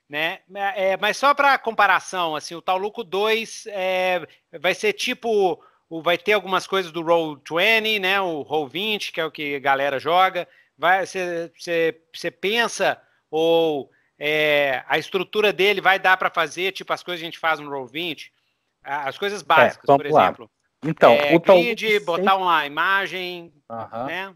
Né? 0.08 0.40
É, 0.76 0.96
mas 0.96 1.18
só 1.18 1.34
para 1.34 1.58
comparação, 1.58 2.36
assim, 2.36 2.54
o 2.54 2.62
tal 2.62 2.78
Luco 2.78 3.04
2 3.04 3.66
é, 3.68 4.26
vai 4.60 4.76
ser 4.76 4.94
tipo, 4.94 5.62
vai 6.04 6.18
ter 6.18 6.34
algumas 6.34 6.68
coisas 6.68 6.92
do 6.92 7.02
Roll 7.02 7.36
20, 7.36 8.00
né? 8.00 8.22
O 8.22 8.44
Roll 8.44 8.68
20, 8.68 9.12
que 9.12 9.20
é 9.20 9.26
o 9.26 9.32
que 9.32 9.56
a 9.56 9.60
galera 9.60 10.00
joga. 10.00 10.48
Vai, 10.78 11.06
você 11.06 12.32
pensa 12.40 13.02
ou 13.30 13.90
é, 14.20 14.84
a 14.88 14.98
estrutura 14.98 15.52
dele 15.52 15.82
vai 15.82 16.00
dar 16.00 16.16
para 16.16 16.30
fazer 16.30 16.72
tipo 16.72 16.94
as 16.94 17.04
coisas 17.04 17.20
que 17.20 17.26
a 17.26 17.30
gente 17.30 17.40
faz 17.40 17.60
no 17.60 17.70
Roll 17.70 17.88
20? 17.88 18.32
As 18.88 19.18
coisas 19.18 19.42
básicas, 19.42 19.90
é, 19.90 19.98
por 19.98 20.06
exemplo. 20.06 20.50
Então, 20.84 21.12
é, 21.12 21.36
o 21.36 21.40
grid, 21.40 21.88
sempre... 21.88 22.06
botar 22.06 22.36
uma 22.36 22.66
imagem, 22.66 23.52
uhum. 23.70 24.06
né? 24.06 24.34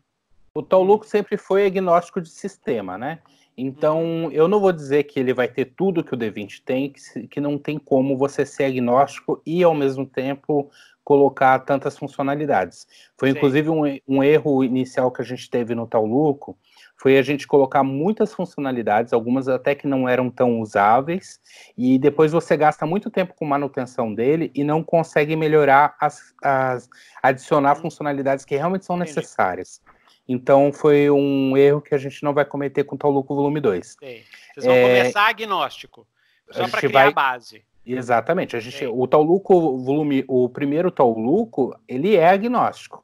O 0.54 0.62
Tauluco 0.62 1.06
sempre 1.06 1.38
foi 1.38 1.66
agnóstico 1.66 2.20
de 2.20 2.30
sistema, 2.30 2.98
né? 2.98 3.20
Então, 3.58 4.02
uhum. 4.02 4.32
eu 4.32 4.48
não 4.48 4.60
vou 4.60 4.72
dizer 4.72 5.04
que 5.04 5.20
ele 5.20 5.34
vai 5.34 5.48
ter 5.48 5.66
tudo 5.66 6.04
que 6.04 6.14
o 6.14 6.18
D20 6.18 6.62
tem, 6.66 6.92
que, 6.92 7.28
que 7.28 7.40
não 7.40 7.58
tem 7.58 7.78
como 7.78 8.18
você 8.18 8.46
ser 8.46 8.66
agnóstico 8.66 9.42
e, 9.46 9.64
ao 9.64 9.74
mesmo 9.74 10.06
tempo, 10.06 10.70
colocar 11.04 11.60
tantas 11.60 11.98
funcionalidades. 11.98 12.88
Foi, 13.18 13.32
Sim. 13.32 13.38
inclusive, 13.38 13.70
um, 13.70 14.00
um, 14.08 14.24
erro 14.24 14.64
inicial 14.64 15.12
que 15.12 15.22
a 15.22 15.26
gente 15.26 15.50
teve 15.50 15.76
no 15.76 15.88
Tauluco, 15.88 16.58
foi 17.02 17.18
a 17.18 17.24
gente 17.24 17.48
colocar 17.48 17.82
muitas 17.82 18.32
funcionalidades, 18.32 19.12
algumas 19.12 19.48
até 19.48 19.74
que 19.74 19.88
não 19.88 20.08
eram 20.08 20.30
tão 20.30 20.60
usáveis, 20.62 21.40
e 21.76 21.98
depois 21.98 22.32
você 22.32 22.56
gasta 22.56 22.86
muito 22.86 23.10
tempo 23.10 23.34
com 23.34 23.44
manutenção 23.44 24.14
dele 24.14 24.52
e 24.54 24.64
não 24.64 24.84
consegue 24.84 25.36
melhorar 25.36 25.96
as, 26.00 26.22
as 26.44 26.88
adicionar 27.24 27.74
funcionalidades 27.74 28.46
que 28.46 28.56
realmente 28.56 28.86
são 28.86 28.98
necessárias. 28.98 29.82
Então 30.30 30.72
foi 30.72 31.10
um 31.10 31.58
erro 31.58 31.82
que 31.82 31.96
a 31.96 31.98
gente 31.98 32.22
não 32.22 32.36
vai 32.36 32.46
cometer 32.46 32.84
com 32.84 32.94
o 32.94 33.00
Tauluco 33.00 33.34
Volume 33.34 33.60
2. 33.60 33.98
Vocês 34.00 34.64
vão 34.64 34.76
é, 34.76 34.82
começar 34.84 35.28
agnóstico, 35.28 36.08
só 36.52 36.68
para 36.68 36.82
criar 36.82 36.92
vai... 36.92 37.08
a 37.08 37.12
base. 37.12 37.64
Exatamente. 37.84 38.56
A 38.56 38.60
gente, 38.60 38.86
o 38.86 39.08
Tauluco 39.08 39.80
volume, 39.80 40.24
o 40.28 40.48
primeiro 40.48 40.92
Tauluco, 40.92 41.76
ele 41.88 42.16
é 42.16 42.30
agnóstico. 42.30 43.04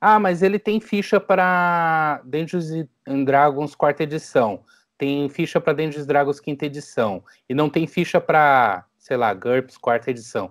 Ah, 0.00 0.18
mas 0.18 0.42
ele 0.42 0.58
tem 0.58 0.80
ficha 0.80 1.20
para 1.20 2.20
Dungeons 2.24 2.72
and 3.06 3.24
Dragons 3.24 3.74
quarta 3.74 4.02
edição, 4.02 4.64
tem 4.98 5.28
ficha 5.28 5.60
para 5.60 5.72
Dungeons 5.72 6.06
Dragons 6.06 6.40
quinta 6.40 6.66
edição, 6.66 7.22
e 7.48 7.54
não 7.54 7.68
tem 7.68 7.86
ficha 7.86 8.20
para, 8.20 8.84
sei 8.98 9.16
lá, 9.16 9.32
GURPS 9.34 9.76
quarta 9.76 10.10
edição. 10.10 10.50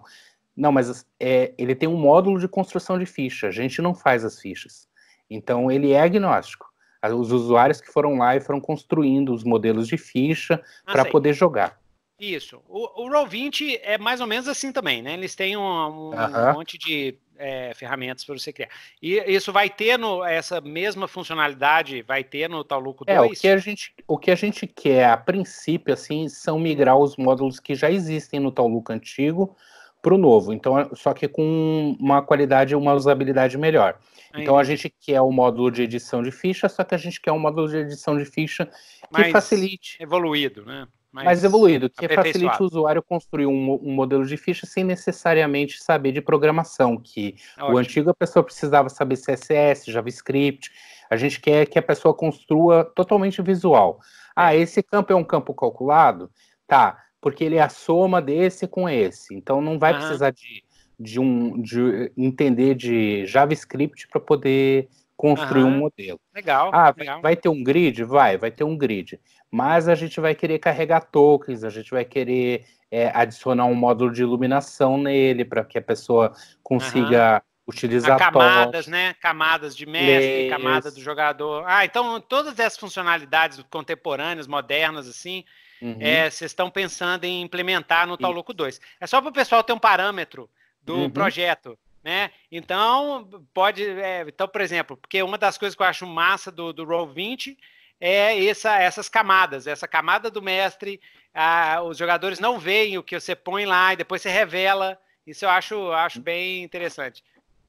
Não, 0.55 0.71
mas 0.71 1.05
é, 1.19 1.53
ele 1.57 1.75
tem 1.75 1.89
um 1.89 1.97
módulo 1.97 2.39
de 2.39 2.47
construção 2.47 2.97
de 2.97 3.05
ficha, 3.05 3.47
a 3.47 3.51
gente 3.51 3.81
não 3.81 3.93
faz 3.93 4.23
as 4.23 4.39
fichas. 4.39 4.87
Então 5.29 5.71
ele 5.71 5.91
é 5.91 6.01
agnóstico. 6.01 6.73
Os 7.03 7.31
usuários 7.31 7.79
que 7.79 7.91
foram 7.91 8.17
lá 8.17 8.35
e 8.35 8.41
foram 8.41 8.59
construindo 8.59 9.31
os 9.31 9.43
modelos 9.43 9.87
de 9.87 9.95
ficha 9.95 10.63
ah, 10.85 10.91
para 10.91 11.05
poder 11.05 11.33
jogar. 11.33 11.79
Isso. 12.19 12.61
O, 12.67 13.03
o 13.03 13.09
Roll20 13.09 13.79
é 13.83 13.97
mais 13.97 14.21
ou 14.21 14.27
menos 14.27 14.47
assim 14.47 14.71
também, 14.71 15.01
né? 15.01 15.13
Eles 15.13 15.35
têm 15.35 15.57
um, 15.57 15.61
um, 15.61 16.09
uh 16.09 16.13
-huh. 16.13 16.51
um 16.51 16.53
monte 16.53 16.77
de 16.77 17.17
é, 17.37 17.73
ferramentas 17.73 18.23
para 18.23 18.37
você 18.37 18.53
criar. 18.53 18.69
E 19.01 19.15
isso 19.27 19.51
vai 19.51 19.69
ter 19.69 19.97
no, 19.97 20.23
essa 20.23 20.61
mesma 20.61 21.07
funcionalidade, 21.07 22.01
vai 22.01 22.23
ter 22.23 22.49
no 22.49 22.63
Tauluco 22.63 23.05
2? 23.05 23.17
É, 23.17 23.21
o 23.21 23.29
que 23.29 23.47
a 23.47 23.57
gente, 23.57 23.93
o 24.07 24.17
que 24.17 24.31
a 24.31 24.35
gente 24.35 24.65
quer, 24.67 25.09
a 25.09 25.17
princípio, 25.17 25.93
assim, 25.93 26.29
são 26.29 26.57
migrar 26.57 26.97
os 26.97 27.17
módulos 27.17 27.59
que 27.59 27.75
já 27.75 27.91
existem 27.91 28.39
no 28.39 28.51
Tauluco 28.51 28.91
antigo 28.91 29.55
para 30.01 30.13
o 30.13 30.17
novo. 30.17 30.53
Então, 30.53 30.91
só 30.93 31.13
que 31.13 31.27
com 31.27 31.97
uma 31.99 32.21
qualidade, 32.21 32.75
uma 32.75 32.93
usabilidade 32.93 33.57
melhor. 33.57 33.97
Então, 34.37 34.57
a 34.57 34.63
gente 34.63 34.89
quer 34.89 35.21
o 35.21 35.31
módulo 35.31 35.71
de 35.71 35.83
edição 35.83 36.21
de 36.21 36.29
ficha, 36.29 36.67
só 36.67 36.83
que 36.83 36.93
a 36.93 36.97
gente 36.97 37.21
quer 37.21 37.31
um 37.31 37.39
módulo 37.39 37.69
de 37.69 37.77
edição 37.77 38.17
de 38.17 38.25
ficha 38.25 38.65
que 38.65 38.73
Mais 39.11 39.31
facilite. 39.31 39.97
Evoluído, 40.01 40.65
né? 40.65 40.87
Mais, 41.15 41.25
mais 41.25 41.43
evoluído, 41.45 41.89
que 41.89 42.09
facilite 42.09 42.61
o 42.61 42.65
usuário 42.65 43.01
construir 43.01 43.45
um, 43.45 43.79
um, 43.81 43.93
modelo 43.93 44.25
de 44.25 44.35
ficha 44.35 44.65
sem 44.65 44.83
necessariamente 44.83 45.81
saber 45.81 46.11
de 46.11 46.19
programação, 46.19 46.97
que 46.97 47.35
Ótimo. 47.57 47.73
o 47.73 47.77
antigo 47.77 48.09
a 48.09 48.13
pessoa 48.13 48.43
precisava 48.43 48.89
saber 48.89 49.15
CSS, 49.15 49.89
JavaScript. 49.89 50.69
A 51.09 51.15
gente 51.15 51.39
quer 51.39 51.67
que 51.67 51.79
a 51.79 51.81
pessoa 51.81 52.13
construa 52.13 52.83
totalmente 52.83 53.41
visual. 53.41 54.01
Ah, 54.35 54.53
é. 54.53 54.59
esse 54.59 54.83
campo 54.83 55.13
é 55.13 55.15
um 55.15 55.23
campo 55.23 55.53
calculado? 55.53 56.29
Tá, 56.67 57.01
porque 57.21 57.45
ele 57.45 57.55
é 57.55 57.61
a 57.61 57.69
soma 57.69 58.21
desse 58.21 58.67
com 58.67 58.89
esse. 58.89 59.33
Então 59.33 59.61
não 59.61 59.79
vai 59.79 59.93
precisar 59.93 60.31
de, 60.31 60.65
de 60.99 61.17
um 61.17 61.61
de 61.61 62.11
entender 62.17 62.75
de 62.75 63.25
JavaScript 63.25 64.09
para 64.09 64.19
poder 64.19 64.89
construir 65.15 65.63
um 65.63 65.77
modelo. 65.77 66.19
Legal. 66.35 66.71
Ah, 66.73 66.93
legal. 66.97 67.21
vai 67.21 67.37
ter 67.37 67.47
um 67.47 67.63
grid? 67.63 68.03
Vai, 68.03 68.37
vai 68.37 68.51
ter 68.51 68.65
um 68.65 68.77
grid 68.77 69.17
mas 69.55 69.87
a 69.87 69.95
gente 69.95 70.19
vai 70.19 70.35
querer 70.35 70.59
carregar 70.59 70.99
tokens, 70.99 71.63
a 71.63 71.69
gente 71.69 71.89
vai 71.89 72.03
querer 72.03 72.65
é, 72.91 73.09
adicionar 73.15 73.63
um 73.63 73.73
módulo 73.73 74.11
de 74.11 74.21
iluminação 74.21 74.97
nele 74.97 75.45
para 75.45 75.63
que 75.63 75.77
a 75.77 75.81
pessoa 75.81 76.33
consiga 76.61 77.35
uhum. 77.35 77.41
utilizar 77.65 78.19
camadas, 78.19 78.85
né? 78.85 79.13
Camadas 79.13 79.73
de 79.73 79.85
mestre, 79.85 80.49
camada 80.49 80.91
do 80.91 80.99
jogador. 80.99 81.63
Ah, 81.65 81.85
então 81.85 82.19
todas 82.19 82.59
essas 82.59 82.77
funcionalidades 82.77 83.63
contemporâneas, 83.69 84.45
modernas, 84.45 85.07
assim, 85.07 85.45
uhum. 85.81 85.99
é, 86.01 86.29
vocês 86.29 86.51
estão 86.51 86.69
pensando 86.69 87.23
em 87.23 87.41
implementar 87.41 88.05
no 88.05 88.17
Tauluco 88.17 88.53
2. 88.53 88.81
É 88.99 89.07
só 89.07 89.21
para 89.21 89.29
o 89.29 89.33
pessoal 89.33 89.63
ter 89.63 89.71
um 89.71 89.79
parâmetro 89.79 90.49
do 90.83 90.95
uhum. 90.95 91.09
projeto. 91.09 91.79
Né? 92.03 92.29
Então, 92.51 93.29
pode. 93.53 93.83
É, 93.83 94.25
então, 94.27 94.49
por 94.49 94.59
exemplo, 94.59 94.97
porque 94.97 95.23
uma 95.23 95.37
das 95.37 95.57
coisas 95.57 95.77
que 95.77 95.81
eu 95.81 95.87
acho 95.87 96.05
massa 96.05 96.51
do, 96.51 96.73
do 96.73 96.85
Roll20 96.85 97.55
é 97.99 98.45
essa, 98.45 98.77
essas 98.79 99.09
camadas, 99.09 99.67
essa 99.67 99.87
camada 99.87 100.29
do 100.29 100.41
mestre, 100.41 100.99
ah, 101.33 101.81
os 101.83 101.97
jogadores 101.97 102.39
não 102.39 102.59
veem 102.59 102.97
o 102.97 103.03
que 103.03 103.19
você 103.19 103.35
põe 103.35 103.65
lá 103.65 103.93
e 103.93 103.97
depois 103.97 104.21
você 104.21 104.29
revela. 104.29 104.97
Isso 105.25 105.45
eu 105.45 105.49
acho, 105.49 105.91
acho 105.91 106.21
bem 106.21 106.63
interessante. 106.63 107.23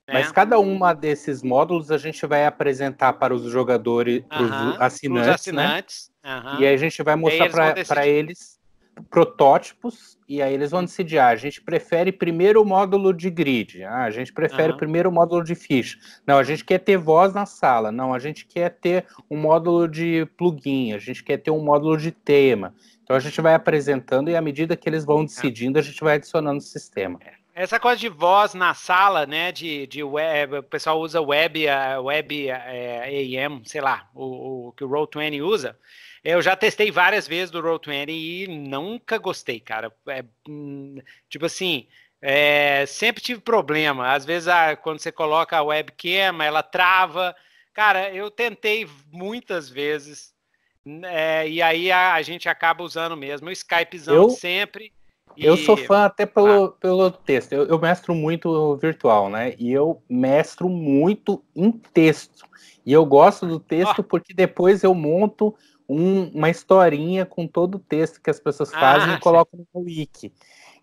Né? 0.06 0.14
Mas 0.14 0.30
cada 0.30 0.58
uma 0.58 0.94
desses 0.94 1.42
módulos 1.42 1.90
a 1.90 1.98
gente 1.98 2.24
vai 2.26 2.46
apresentar 2.46 3.14
para 3.14 3.34
os 3.34 3.50
jogadores, 3.50 4.22
para 4.28 4.42
os 4.42 4.80
assinantes, 4.80 5.28
assinantes 5.28 6.10
né? 6.22 6.56
e 6.60 6.66
aí 6.66 6.74
a 6.74 6.76
gente 6.76 7.02
vai 7.02 7.16
mostrar 7.16 7.74
para 7.84 8.06
eles 8.06 8.55
protótipos 9.10 10.18
e 10.28 10.42
aí 10.42 10.54
eles 10.54 10.70
vão 10.70 10.84
decidir, 10.84 11.18
ah, 11.18 11.28
a 11.28 11.36
gente 11.36 11.60
prefere 11.60 12.10
primeiro 12.10 12.62
o 12.62 12.64
módulo 12.64 13.12
de 13.12 13.30
grid, 13.30 13.82
ah, 13.84 14.04
a 14.04 14.10
gente 14.10 14.32
prefere 14.32 14.72
uhum. 14.72 14.78
primeiro 14.78 15.08
o 15.08 15.12
módulo 15.12 15.44
de 15.44 15.54
ficha. 15.54 15.98
Não, 16.26 16.38
a 16.38 16.42
gente 16.42 16.64
quer 16.64 16.78
ter 16.78 16.96
voz 16.96 17.32
na 17.32 17.46
sala. 17.46 17.92
Não, 17.92 18.12
a 18.12 18.18
gente 18.18 18.46
quer 18.46 18.70
ter 18.70 19.06
um 19.30 19.36
módulo 19.36 19.86
de 19.86 20.26
plugin, 20.36 20.92
a 20.92 20.98
gente 20.98 21.22
quer 21.22 21.36
ter 21.38 21.50
um 21.50 21.62
módulo 21.62 21.96
de 21.96 22.10
tema. 22.10 22.74
Então 23.02 23.14
a 23.14 23.20
gente 23.20 23.40
vai 23.40 23.54
apresentando 23.54 24.30
e 24.30 24.36
à 24.36 24.40
medida 24.40 24.76
que 24.76 24.88
eles 24.88 25.04
vão 25.04 25.24
decidindo, 25.24 25.78
a 25.78 25.82
gente 25.82 26.02
vai 26.02 26.16
adicionando 26.16 26.58
o 26.58 26.62
sistema. 26.62 27.18
É. 27.24 27.34
Essa 27.58 27.80
coisa 27.80 27.98
de 27.98 28.10
voz 28.10 28.52
na 28.52 28.74
sala, 28.74 29.24
né? 29.24 29.50
De, 29.50 29.86
de 29.86 30.02
web, 30.02 30.58
o 30.58 30.62
pessoal 30.62 31.00
usa 31.00 31.22
web, 31.22 31.64
web 32.02 32.48
é, 32.48 33.40
AM, 33.42 33.62
sei 33.64 33.80
lá, 33.80 34.10
o, 34.14 34.68
o 34.68 34.72
que 34.72 34.84
o 34.84 34.88
Roll20 34.90 35.42
usa. 35.42 35.74
Eu 36.26 36.42
já 36.42 36.56
testei 36.56 36.90
várias 36.90 37.28
vezes 37.28 37.52
do 37.52 37.62
Roll20 37.62 38.08
e 38.08 38.48
nunca 38.48 39.16
gostei, 39.16 39.60
cara. 39.60 39.92
É, 40.08 40.24
tipo 41.28 41.46
assim, 41.46 41.86
é, 42.20 42.84
sempre 42.84 43.22
tive 43.22 43.40
problema. 43.40 44.12
Às 44.12 44.24
vezes, 44.24 44.48
ah, 44.48 44.74
quando 44.74 44.98
você 44.98 45.12
coloca 45.12 45.56
a 45.56 45.62
webcam, 45.62 46.42
ela 46.42 46.64
trava. 46.64 47.32
Cara, 47.72 48.12
eu 48.12 48.28
tentei 48.28 48.88
muitas 49.12 49.70
vezes. 49.70 50.34
É, 51.04 51.48
e 51.48 51.62
aí 51.62 51.92
a, 51.92 52.14
a, 52.14 52.22
gente 52.22 52.48
acaba 52.48 52.82
usando 52.82 53.16
mesmo 53.16 53.48
o 53.48 53.52
Skypezão 53.52 54.14
eu, 54.16 54.30
sempre. 54.30 54.92
Eu 55.36 55.56
sou 55.56 55.76
fã 55.76 56.06
até 56.06 56.26
pelo, 56.26 56.64
ah. 56.64 56.72
pelo 56.72 57.08
texto. 57.08 57.52
Eu, 57.52 57.66
eu 57.66 57.78
mestro 57.78 58.16
muito 58.16 58.76
virtual, 58.78 59.30
né? 59.30 59.54
E 59.60 59.72
eu 59.72 60.02
mestro 60.10 60.68
muito 60.68 61.40
em 61.54 61.70
texto. 61.70 62.44
E 62.84 62.92
eu 62.92 63.06
gosto 63.06 63.46
do 63.46 63.60
texto 63.60 64.00
oh. 64.00 64.04
porque 64.04 64.34
depois 64.34 64.82
eu 64.82 64.92
monto 64.92 65.54
um, 65.88 66.24
uma 66.28 66.50
historinha 66.50 67.24
com 67.24 67.46
todo 67.46 67.76
o 67.76 67.80
texto 67.80 68.20
que 68.20 68.30
as 68.30 68.40
pessoas 68.40 68.70
fazem 68.70 69.14
ah, 69.14 69.16
e 69.16 69.20
colocam 69.20 69.66
no 69.74 69.80
wiki. 69.82 70.32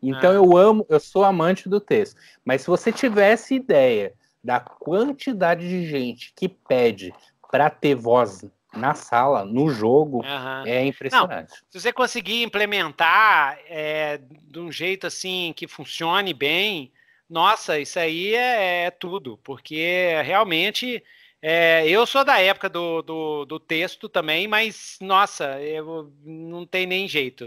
Então 0.02 0.32
ah. 0.32 0.36
eu 0.36 0.58
amo, 0.58 0.86
eu 0.90 1.00
sou 1.00 1.24
amante 1.24 1.70
do 1.70 1.80
texto. 1.80 2.20
Mas 2.44 2.62
se 2.62 2.68
você 2.68 2.92
tivesse 2.92 3.56
ideia 3.56 4.14
da 4.44 4.60
quantidade 4.60 5.68
de 5.68 5.86
gente 5.88 6.34
que 6.36 6.50
pede 6.50 7.14
para 7.50 7.70
ter 7.70 7.96
voz 7.96 8.46
na 8.76 8.94
sala, 8.96 9.46
no 9.46 9.70
jogo, 9.70 10.18
uhum. 10.18 10.66
é 10.66 10.86
impressionante. 10.86 11.52
Não, 11.52 11.58
se 11.70 11.80
você 11.80 11.94
conseguir 11.94 12.42
implementar 12.42 13.58
é, 13.68 14.20
de 14.44 14.60
um 14.60 14.72
jeito 14.72 15.08
assim 15.08 15.54
que 15.56 15.68
funcione 15.68 16.34
bem, 16.34 16.92
nossa, 17.30 17.80
isso 17.80 18.00
aí 18.00 18.36
é, 18.36 18.86
é 18.86 18.92
tudo, 18.92 19.40
porque 19.44 20.22
realmente 20.24 21.04
é, 21.44 21.88
eu 21.88 22.06
sou 22.08 22.24
da 22.24 22.40
época 22.40 22.70
do, 22.70 23.02
do, 23.02 23.46
do, 23.46 23.60
texto 23.60 24.08
também, 24.08 24.48
mas 24.48 24.98
nossa, 25.02 25.62
eu, 25.62 26.12
não 26.24 26.66
tem 26.66 26.88
nem 26.88 27.08
jeito, 27.08 27.46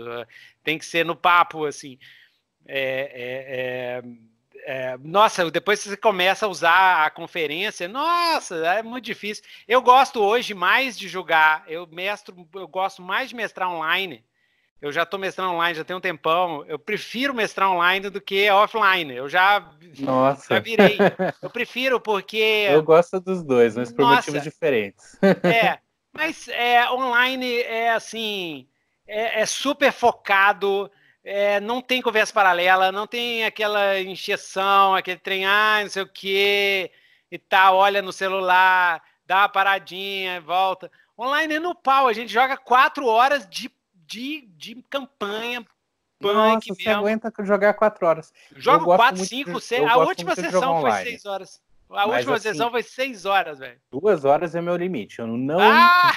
tem 0.62 0.78
que 0.78 0.84
ser 0.84 1.04
no 1.04 1.16
papo 1.16 1.64
assim. 1.64 1.98
É, 2.66 4.00
é, 4.02 4.02
é 4.02 4.26
é, 4.68 4.98
nossa, 4.98 5.48
depois 5.48 5.78
você 5.78 5.96
começa 5.96 6.44
a 6.44 6.48
usar 6.48 7.06
a 7.06 7.10
conferência, 7.10 7.86
nossa, 7.86 8.56
é 8.66 8.82
muito 8.82 9.04
difícil. 9.04 9.44
Eu 9.68 9.80
gosto 9.80 10.20
hoje 10.20 10.54
mais 10.54 10.98
de 10.98 11.06
jogar, 11.06 11.62
eu 11.68 11.86
mestro, 11.86 12.34
eu 12.52 12.66
gosto 12.66 13.00
mais 13.00 13.28
de 13.28 13.36
mestrar 13.36 13.70
online. 13.70 14.24
Eu 14.80 14.92
já 14.92 15.04
estou 15.04 15.18
mestrando 15.18 15.52
online 15.52 15.74
já 15.74 15.84
tem 15.84 15.96
um 15.96 16.00
tempão. 16.00 16.64
Eu 16.68 16.78
prefiro 16.78 17.34
mestrar 17.34 17.70
online 17.70 18.10
do 18.10 18.20
que 18.20 18.50
offline. 18.50 19.14
Eu 19.14 19.28
já, 19.28 19.70
nossa. 19.98 20.54
já 20.54 20.60
virei. 20.60 20.98
Eu 21.42 21.50
prefiro 21.50 22.00
porque. 22.00 22.68
Eu 22.70 22.82
gosto 22.82 23.20
dos 23.20 23.42
dois, 23.42 23.76
mas 23.76 23.90
por 23.90 24.02
nossa, 24.02 24.16
motivos 24.16 24.42
diferentes. 24.42 25.18
É, 25.42 25.78
mas 26.12 26.48
é, 26.48 26.90
online 26.90 27.60
é 27.62 27.92
assim, 27.92 28.68
é, 29.06 29.40
é 29.40 29.46
super 29.46 29.92
focado 29.92 30.90
é, 31.26 31.58
não 31.58 31.82
tem 31.82 32.00
conversa 32.00 32.32
paralela, 32.32 32.92
não 32.92 33.04
tem 33.04 33.44
aquela 33.44 33.98
injeção, 33.98 34.94
aquele 34.94 35.18
trem, 35.18 35.44
ah, 35.44 35.80
não 35.82 35.90
sei 35.90 36.02
o 36.04 36.08
quê, 36.08 36.92
e 37.28 37.36
tal, 37.36 37.74
olha 37.78 38.00
no 38.00 38.12
celular, 38.12 39.02
dá 39.26 39.38
uma 39.38 39.48
paradinha, 39.48 40.40
volta. 40.40 40.88
Online 41.18 41.56
é 41.56 41.58
no 41.58 41.74
pau, 41.74 42.06
a 42.06 42.12
gente 42.12 42.32
joga 42.32 42.56
quatro 42.56 43.06
horas 43.06 43.44
de, 43.48 43.68
de, 44.06 44.48
de 44.56 44.82
campanha. 44.88 45.64
Nossa, 46.20 46.74
você 46.74 46.88
aguenta 46.88 47.32
jogar 47.40 47.74
quatro 47.74 48.06
horas. 48.06 48.32
Jogo 48.56 48.86
quatro, 48.86 49.24
cinco, 49.24 49.60
seis. 49.60 49.86
A 49.86 49.98
última 49.98 50.34
sessão 50.34 50.80
foi 50.80 50.92
seis 50.92 51.26
horas. 51.26 51.60
A 51.88 52.06
Mas, 52.06 52.16
última 52.16 52.36
assim, 52.36 52.48
sessão 52.48 52.70
foi 52.70 52.82
seis 52.82 53.24
horas, 53.24 53.60
velho. 53.60 53.78
Duas 53.92 54.24
horas 54.24 54.54
é 54.56 54.60
meu 54.60 54.76
limite. 54.76 55.20
Eu 55.20 55.26
não, 55.28 55.60
ah! 55.60 56.12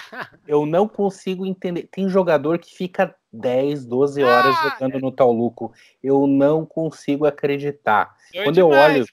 eu 0.48 0.66
não 0.66 0.88
consigo 0.88 1.46
entender. 1.46 1.88
Tem 1.92 2.10
jogador 2.10 2.58
que 2.58 2.74
fica 2.74 3.16
10, 3.32 3.86
12 3.86 4.24
horas 4.24 4.56
ah! 4.58 4.70
jogando 4.70 5.00
no 5.00 5.12
Tauluco. 5.12 5.72
Eu 6.02 6.26
não 6.26 6.66
consigo 6.66 7.26
acreditar. 7.26 8.16
Quando 8.34 8.56
demais, 8.56 8.58
eu 8.58 8.68
olho. 8.70 9.06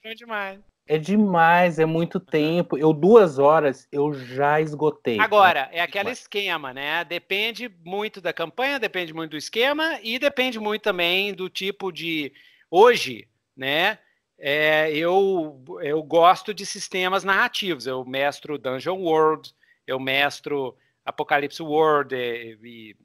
É 0.87 0.97
demais, 0.97 1.79
é 1.79 1.85
muito 1.85 2.19
tempo. 2.19 2.77
Eu 2.77 2.93
duas 2.93 3.37
horas 3.39 3.87
eu 3.91 4.13
já 4.13 4.61
esgotei. 4.61 5.19
Agora, 5.19 5.69
é 5.71 5.81
aquele 5.81 6.11
esquema, 6.11 6.73
né? 6.73 7.03
Depende 7.03 7.69
muito 7.83 8.21
da 8.21 8.31
campanha, 8.31 8.79
depende 8.79 9.13
muito 9.13 9.31
do 9.31 9.37
esquema 9.37 9.99
e 10.01 10.17
depende 10.17 10.59
muito 10.59 10.81
também 10.81 11.33
do 11.33 11.49
tipo 11.49 11.91
de. 11.91 12.31
Hoje, 12.69 13.27
né? 13.55 13.99
é, 14.39 14.91
eu, 14.95 15.63
eu 15.81 16.03
gosto 16.03 16.53
de 16.53 16.65
sistemas 16.65 17.23
narrativos. 17.23 17.87
Eu 17.87 18.05
mestro 18.05 18.57
Dungeon 18.57 18.97
World, 18.97 19.51
eu 19.85 19.99
mestro 19.99 20.77
Apocalipse 21.03 21.61
World 21.61 22.15
e, 22.15 22.57
e 22.63 22.95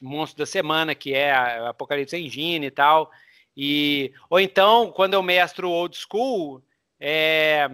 Monstro 0.00 0.38
da 0.38 0.46
Semana, 0.46 0.94
que 0.94 1.14
é 1.14 1.32
Apocalipse 1.66 2.16
Engine 2.16 2.66
e 2.66 2.70
tal. 2.70 3.10
E, 3.56 4.12
ou 4.28 4.40
então, 4.40 4.90
quando 4.90 5.14
eu 5.14 5.22
mestro 5.22 5.70
Old 5.70 5.96
School, 5.96 6.62
é, 7.04 7.68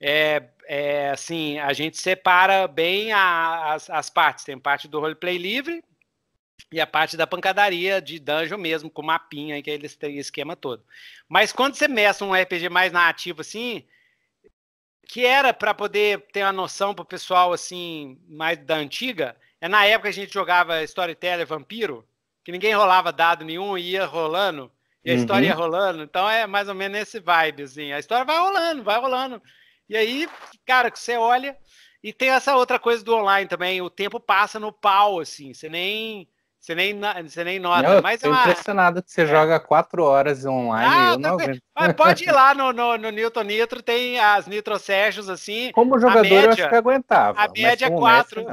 é, 0.00 0.42
é 0.66 1.10
assim, 1.10 1.58
a 1.60 1.72
gente 1.72 1.96
separa 1.98 2.66
bem 2.66 3.12
a, 3.12 3.74
as, 3.74 3.88
as 3.88 4.10
partes. 4.10 4.44
Tem 4.44 4.58
parte 4.58 4.88
do 4.88 4.98
roleplay 4.98 5.38
livre, 5.38 5.82
e 6.72 6.80
a 6.80 6.86
parte 6.86 7.16
da 7.16 7.26
pancadaria 7.26 8.02
de 8.02 8.18
dungeon 8.18 8.58
mesmo, 8.58 8.90
com 8.90 9.02
mapinha, 9.02 9.62
que 9.62 9.70
eles 9.70 9.94
têm 9.94 10.18
esquema 10.18 10.56
todo. 10.56 10.84
Mas 11.28 11.52
quando 11.52 11.76
você 11.76 11.86
mestra 11.86 12.26
um 12.26 12.34
RPG 12.34 12.68
mais 12.68 12.92
nativo 12.92 13.42
assim, 13.42 13.84
que 15.06 15.24
era 15.24 15.54
para 15.54 15.72
poder 15.72 16.26
ter 16.32 16.42
uma 16.42 16.52
noção 16.52 16.92
para 16.92 17.02
o 17.04 17.06
pessoal 17.06 17.52
assim, 17.52 18.20
mais 18.28 18.58
da 18.58 18.74
antiga, 18.76 19.36
é 19.60 19.68
na 19.68 19.84
época 19.86 20.10
que 20.10 20.18
a 20.18 20.22
gente 20.22 20.34
jogava 20.34 20.82
Storyteller 20.82 21.46
Vampiro, 21.46 22.06
que 22.44 22.50
ninguém 22.50 22.74
rolava 22.74 23.12
dado 23.12 23.44
nenhum 23.44 23.78
e 23.78 23.92
ia 23.92 24.04
rolando, 24.04 24.70
e 25.06 25.10
a 25.10 25.14
uhum. 25.14 25.20
história 25.20 25.46
ia 25.46 25.54
rolando. 25.54 26.02
Então 26.02 26.28
é 26.28 26.48
mais 26.48 26.68
ou 26.68 26.74
menos 26.74 26.98
esse 26.98 27.20
vibe, 27.20 27.62
assim. 27.62 27.92
A 27.92 28.00
história 28.00 28.24
vai 28.24 28.38
rolando, 28.38 28.82
vai 28.82 29.00
rolando. 29.00 29.40
E 29.88 29.96
aí, 29.96 30.28
cara, 30.66 30.90
que 30.90 30.98
você 30.98 31.16
olha. 31.16 31.56
E 32.02 32.12
tem 32.12 32.30
essa 32.30 32.56
outra 32.56 32.76
coisa 32.76 33.04
do 33.04 33.14
online 33.14 33.48
também, 33.48 33.80
o 33.80 33.88
tempo 33.88 34.18
passa 34.18 34.58
no 34.58 34.72
pau, 34.72 35.20
assim. 35.20 35.54
Você 35.54 35.68
nem 35.68 36.28
você 36.58 36.74
nem, 36.74 36.98
você 37.22 37.44
nem 37.44 37.60
nota. 37.60 37.82
Não, 37.82 38.02
mas 38.02 38.24
é 38.24 38.28
uma... 38.28 38.40
impressionado 38.40 39.00
que 39.00 39.12
você 39.12 39.22
é. 39.22 39.26
joga 39.26 39.60
quatro 39.60 40.02
horas 40.02 40.44
online. 40.44 40.92
Ah, 40.92 41.12
eu 41.12 41.18
não 41.20 41.36
mas 41.72 41.92
pode 41.92 42.24
ir 42.24 42.30
lá 42.34 42.52
no, 42.52 42.72
no, 42.72 42.98
no 42.98 43.10
Newton 43.10 43.42
Nitro, 43.42 43.80
tem 43.80 44.18
as 44.18 44.48
Nitro 44.48 44.76
Sessions 44.76 45.28
assim. 45.28 45.70
Como 45.70 46.00
jogador, 46.00 46.22
média, 46.22 46.46
eu 46.46 46.50
acho 46.50 46.68
que 46.68 46.74
aguentava. 46.74 47.40
A 47.40 47.48
média 47.48 47.86
é 47.86 47.90
quatro. 47.90 48.44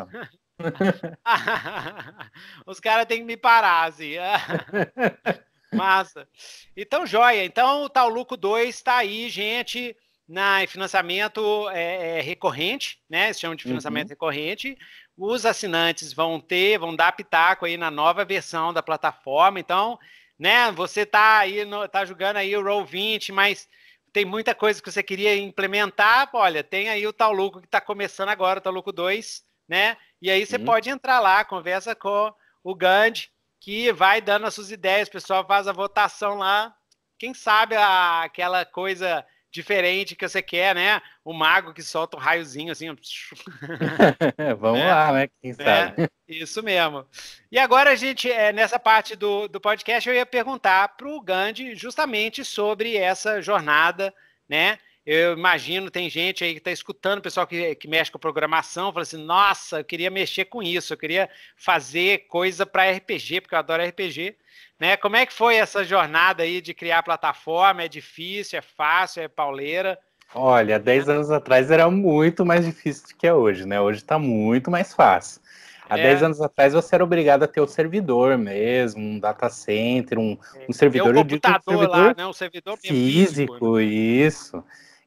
Os 2.67 2.79
caras 2.79 3.07
têm 3.07 3.21
que 3.21 3.25
me 3.25 3.37
parar, 3.37 3.87
assim. 3.87 4.13
Massa. 5.73 6.27
Então, 6.75 7.05
joia. 7.05 7.43
Então, 7.45 7.83
o 7.83 7.89
Tauluco 7.89 8.37
2 8.37 8.75
está 8.75 8.97
aí, 8.97 9.29
gente, 9.29 9.95
na 10.27 10.65
financiamento 10.67 11.69
é, 11.69 12.19
é, 12.19 12.21
recorrente, 12.21 12.99
né? 13.09 13.31
Se 13.33 13.41
chama 13.41 13.55
de 13.55 13.63
financiamento 13.63 14.07
uhum. 14.07 14.13
recorrente 14.13 14.77
os 15.17 15.45
assinantes 15.45 16.13
vão 16.13 16.39
ter, 16.39 16.79
vão 16.79 16.95
dar 16.95 17.11
pitaco 17.11 17.65
aí 17.65 17.77
na 17.77 17.91
nova 17.91 18.25
versão 18.25 18.73
da 18.73 18.81
plataforma. 18.81 19.59
Então, 19.59 19.99
né, 20.37 20.71
você 20.71 21.05
tá 21.05 21.39
aí, 21.39 21.65
no, 21.65 21.87
tá 21.87 22.03
jogando 22.05 22.37
aí 22.37 22.55
o 22.55 22.63
Roll 22.63 22.85
20, 22.85 23.31
mas 23.31 23.67
tem 24.11 24.25
muita 24.25 24.53
coisa 24.53 24.81
que 24.81 24.91
você 24.91 25.03
queria 25.03 25.35
implementar. 25.35 26.29
Olha, 26.33 26.63
tem 26.63 26.89
aí 26.89 27.05
o 27.05 27.13
Taluco 27.13 27.59
que 27.59 27.67
está 27.67 27.79
começando 27.79 28.29
agora, 28.29 28.59
o 28.59 28.61
Taluco 28.61 28.91
2, 28.91 29.43
né? 29.67 29.97
E 30.21 30.31
aí 30.31 30.45
você 30.45 30.57
uhum. 30.57 30.65
pode 30.65 30.89
entrar 30.89 31.19
lá, 31.19 31.45
conversa 31.45 31.95
com 31.95 32.33
o 32.63 32.75
Gandhi, 32.75 33.29
que 33.63 33.93
vai 33.93 34.19
dando 34.19 34.45
as 34.45 34.53
suas 34.53 34.71
ideias, 34.71 35.07
o 35.07 35.11
pessoal 35.11 35.47
faz 35.47 35.69
a 35.69 35.71
votação 35.71 36.35
lá. 36.35 36.75
Quem 37.17 37.33
sabe 37.33 37.75
a, 37.75 38.23
aquela 38.23 38.65
coisa 38.65 39.25
diferente 39.49 40.17
que 40.17 40.27
você 40.27 40.41
quer, 40.41 40.75
né? 40.75 41.01
O 41.23 41.31
mago 41.31 41.73
que 41.73 41.81
solta 41.81 42.17
um 42.17 42.19
raiozinho 42.19 42.73
assim. 42.73 42.87
Vamos 44.59 44.81
é, 44.81 44.93
lá, 44.93 45.13
né? 45.13 45.29
Quem 45.41 45.53
sabe? 45.53 46.03
É, 46.03 46.09
isso 46.27 46.61
mesmo. 46.61 47.07
E 47.49 47.57
agora 47.57 47.91
a 47.91 47.95
gente, 47.95 48.29
é, 48.29 48.51
nessa 48.51 48.77
parte 48.77 49.15
do, 49.15 49.47
do 49.47 49.61
podcast, 49.61 50.09
eu 50.09 50.15
ia 50.15 50.25
perguntar 50.25 50.97
para 50.97 51.07
o 51.07 51.21
Gandhi 51.21 51.73
justamente 51.73 52.43
sobre 52.43 52.97
essa 52.97 53.41
jornada, 53.41 54.13
né? 54.49 54.77
Eu 55.05 55.33
imagino, 55.33 55.91
tem 55.91 56.09
gente 56.09 56.45
aí 56.45 56.53
que 56.53 56.59
está 56.59 56.71
escutando, 56.71 57.21
pessoal 57.21 57.45
que, 57.45 57.75
que 57.75 57.89
mexe 57.89 58.09
com 58.09 58.17
programação, 58.17 58.91
fala 58.93 59.03
assim: 59.03 59.21
nossa, 59.21 59.79
eu 59.79 59.83
queria 59.83 60.09
mexer 60.09 60.45
com 60.45 60.63
isso, 60.63 60.93
eu 60.93 60.97
queria 60.97 61.29
fazer 61.57 62.19
coisa 62.29 62.65
para 62.65 62.89
RPG, 62.89 63.41
porque 63.41 63.53
eu 63.53 63.59
adoro 63.59 63.83
RPG. 63.83 64.37
Né? 64.79 64.95
Como 64.95 65.17
é 65.17 65.25
que 65.25 65.33
foi 65.33 65.55
essa 65.55 65.83
jornada 65.83 66.43
aí 66.43 66.61
de 66.61 66.73
criar 66.73 67.03
plataforma? 67.03 67.83
É 67.83 67.87
difícil, 67.87 68.59
é 68.59 68.61
fácil, 68.61 69.23
é 69.23 69.27
pauleira? 69.27 69.99
Olha, 70.33 70.79
10 70.79 71.09
anos 71.09 71.31
atrás 71.31 71.69
era 71.69 71.89
muito 71.91 72.45
mais 72.45 72.65
difícil 72.65 73.07
do 73.07 73.15
que 73.15 73.27
é 73.27 73.33
hoje, 73.33 73.67
né? 73.67 73.79
Hoje 73.79 73.99
está 73.99 74.17
muito 74.17 74.71
mais 74.71 74.93
fácil. 74.93 75.41
Há 75.89 75.99
é. 75.99 76.03
10 76.03 76.23
anos 76.23 76.41
atrás 76.41 76.73
você 76.73 76.95
era 76.95 77.03
obrigado 77.03 77.43
a 77.43 77.47
ter 77.47 77.61
o 77.61 77.67
servidor 77.67 78.37
mesmo, 78.37 79.01
um 79.01 79.19
data 79.19 79.49
center, 79.49 80.17
um, 80.17 80.37
é. 80.55 80.65
um 80.67 80.73
servidor. 80.73 81.15
um 81.15 81.21
computador 81.21 81.59
um 81.59 81.77
servidor 81.77 81.89
lá, 81.89 82.13
né? 82.15 82.25
Um 82.25 82.33
servidor 82.33 82.77
físico, 82.77 83.53
físico 83.53 83.77
né? 83.77 83.83
isso. 83.83 84.63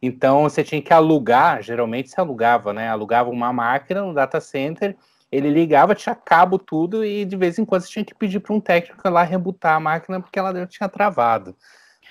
Então 0.07 0.45
você 0.45 0.63
tinha 0.65 0.81
que 0.81 0.93
alugar, 0.93 1.63
geralmente 1.63 2.11
se 2.11 2.21
alugava, 2.21 2.73
né? 2.73 2.89
Alugava 2.89 3.31
uma 3.31 3.53
máquina 3.53 4.03
no 4.03 4.15
data 4.15 4.41
center 4.41 4.97
ele 5.31 5.51
ligava, 5.51 5.95
tinha 5.95 6.15
cabo 6.15 6.59
tudo 6.59 7.05
e 7.05 7.25
de 7.25 7.37
vez 7.37 7.59
em 7.59 7.65
quando 7.65 7.83
você 7.83 7.89
tinha 7.89 8.05
que 8.05 8.15
pedir 8.15 8.41
para 8.41 8.55
um 8.55 8.61
técnico 8.61 9.09
lá 9.09 9.23
rebutar 9.23 9.77
a 9.77 9.81
máquina 9.81 10.21
porque 10.21 10.39
ela 10.39 10.67
tinha 10.67 10.89
travado. 10.89 11.57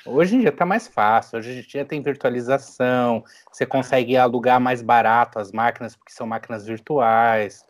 Hoje 0.05 0.35
em 0.35 0.39
dia 0.41 0.49
está 0.49 0.65
mais 0.65 0.87
fácil, 0.87 1.39
hoje 1.39 1.59
em 1.59 1.61
dia 1.61 1.85
tem 1.85 2.01
virtualização, 2.01 3.23
você 3.51 3.65
consegue 3.65 4.17
alugar 4.17 4.59
mais 4.59 4.81
barato 4.81 5.39
as 5.39 5.51
máquinas 5.51 5.95
porque 5.95 6.13
são 6.13 6.27
máquinas 6.27 6.65
virtuais. 6.65 7.65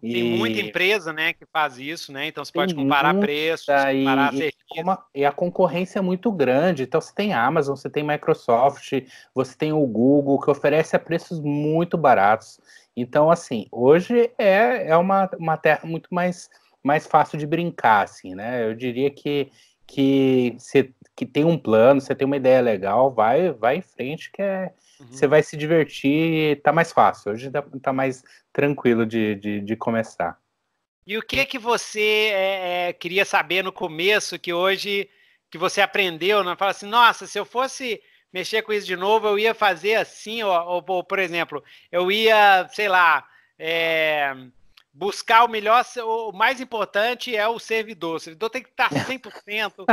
Tem 0.00 0.34
e... 0.34 0.38
muita 0.38 0.60
empresa, 0.60 1.12
né, 1.12 1.32
que 1.32 1.44
faz 1.46 1.78
isso, 1.78 2.12
né? 2.12 2.26
Então 2.26 2.44
você 2.44 2.52
pode 2.52 2.74
comparar 2.74 3.14
preços, 3.18 3.66
comparar 3.66 4.34
e, 4.34 4.38
e, 4.74 4.80
a, 4.80 4.98
e 5.14 5.24
a 5.24 5.32
concorrência 5.32 5.98
é 5.98 6.02
muito 6.02 6.30
grande. 6.30 6.84
Então 6.84 7.00
você 7.00 7.14
tem 7.14 7.32
Amazon, 7.32 7.76
você 7.76 7.90
tem 7.90 8.02
Microsoft, 8.02 8.92
você 9.34 9.56
tem 9.56 9.72
o 9.72 9.86
Google 9.86 10.40
que 10.40 10.50
oferece 10.50 10.94
a 10.94 10.98
preços 10.98 11.40
muito 11.40 11.96
baratos. 11.98 12.60
Então, 12.96 13.30
assim, 13.30 13.66
hoje 13.70 14.30
é, 14.36 14.88
é 14.88 14.96
uma, 14.96 15.30
uma 15.38 15.56
terra 15.56 15.82
muito 15.84 16.08
mais, 16.12 16.50
mais 16.82 17.06
fácil 17.06 17.38
de 17.38 17.46
brincar, 17.46 18.04
assim, 18.04 18.34
né? 18.34 18.64
Eu 18.64 18.74
diria 18.74 19.10
que, 19.10 19.50
que 19.86 20.56
você 20.58 20.92
que 21.14 21.26
tem 21.26 21.44
um 21.44 21.58
plano, 21.58 22.00
você 22.00 22.14
tem 22.14 22.24
uma 22.24 22.36
ideia 22.36 22.60
legal, 22.60 23.12
vai, 23.12 23.50
vai 23.50 23.76
em 23.78 23.82
frente, 23.82 24.30
que 24.30 24.40
é, 24.40 24.72
uhum. 25.00 25.06
você 25.06 25.26
vai 25.26 25.42
se 25.42 25.56
divertir, 25.56 26.60
tá 26.62 26.72
mais 26.72 26.92
fácil. 26.92 27.32
Hoje 27.32 27.50
tá, 27.50 27.62
tá 27.82 27.92
mais 27.92 28.22
tranquilo 28.52 29.06
de, 29.06 29.34
de, 29.36 29.60
de, 29.60 29.76
começar. 29.76 30.38
E 31.06 31.16
o 31.16 31.22
que 31.22 31.44
que 31.46 31.58
você 31.58 32.30
é, 32.32 32.88
é, 32.88 32.92
queria 32.92 33.24
saber 33.24 33.62
no 33.62 33.72
começo, 33.72 34.38
que 34.38 34.52
hoje 34.52 35.08
que 35.50 35.56
você 35.56 35.80
aprendeu, 35.80 36.44
não 36.44 36.50
né? 36.50 36.56
fala 36.56 36.72
assim, 36.72 36.86
nossa, 36.86 37.26
se 37.26 37.38
eu 37.38 37.44
fosse 37.44 38.00
mexer 38.32 38.62
com 38.62 38.72
isso 38.72 38.86
de 38.86 38.96
novo, 38.96 39.26
eu 39.26 39.38
ia 39.38 39.54
fazer 39.54 39.94
assim, 39.94 40.42
ou, 40.42 40.52
ou, 40.52 40.84
ou 40.86 41.04
por 41.04 41.18
exemplo, 41.18 41.64
eu 41.90 42.12
ia, 42.12 42.68
sei 42.68 42.88
lá, 42.88 43.26
é, 43.58 44.34
buscar 44.98 45.44
o 45.44 45.48
melhor, 45.48 45.84
o 46.04 46.32
mais 46.32 46.60
importante 46.60 47.34
é 47.34 47.46
o 47.46 47.58
servidor. 47.60 48.16
O 48.16 48.18
servidor 48.18 48.50
tem 48.50 48.62
que 48.62 48.68
estar 48.68 48.90
100%, 48.90 49.84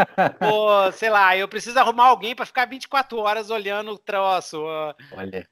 ou 0.41 0.91
sei 0.91 1.11
lá, 1.11 1.37
eu 1.37 1.47
preciso 1.47 1.77
arrumar 1.77 2.07
alguém 2.07 2.35
para 2.35 2.45
ficar 2.45 2.65
24 2.65 3.17
horas 3.19 3.51
olhando 3.51 3.91
o 3.91 3.99
troço. 3.99 4.63
Olha. 5.11 5.47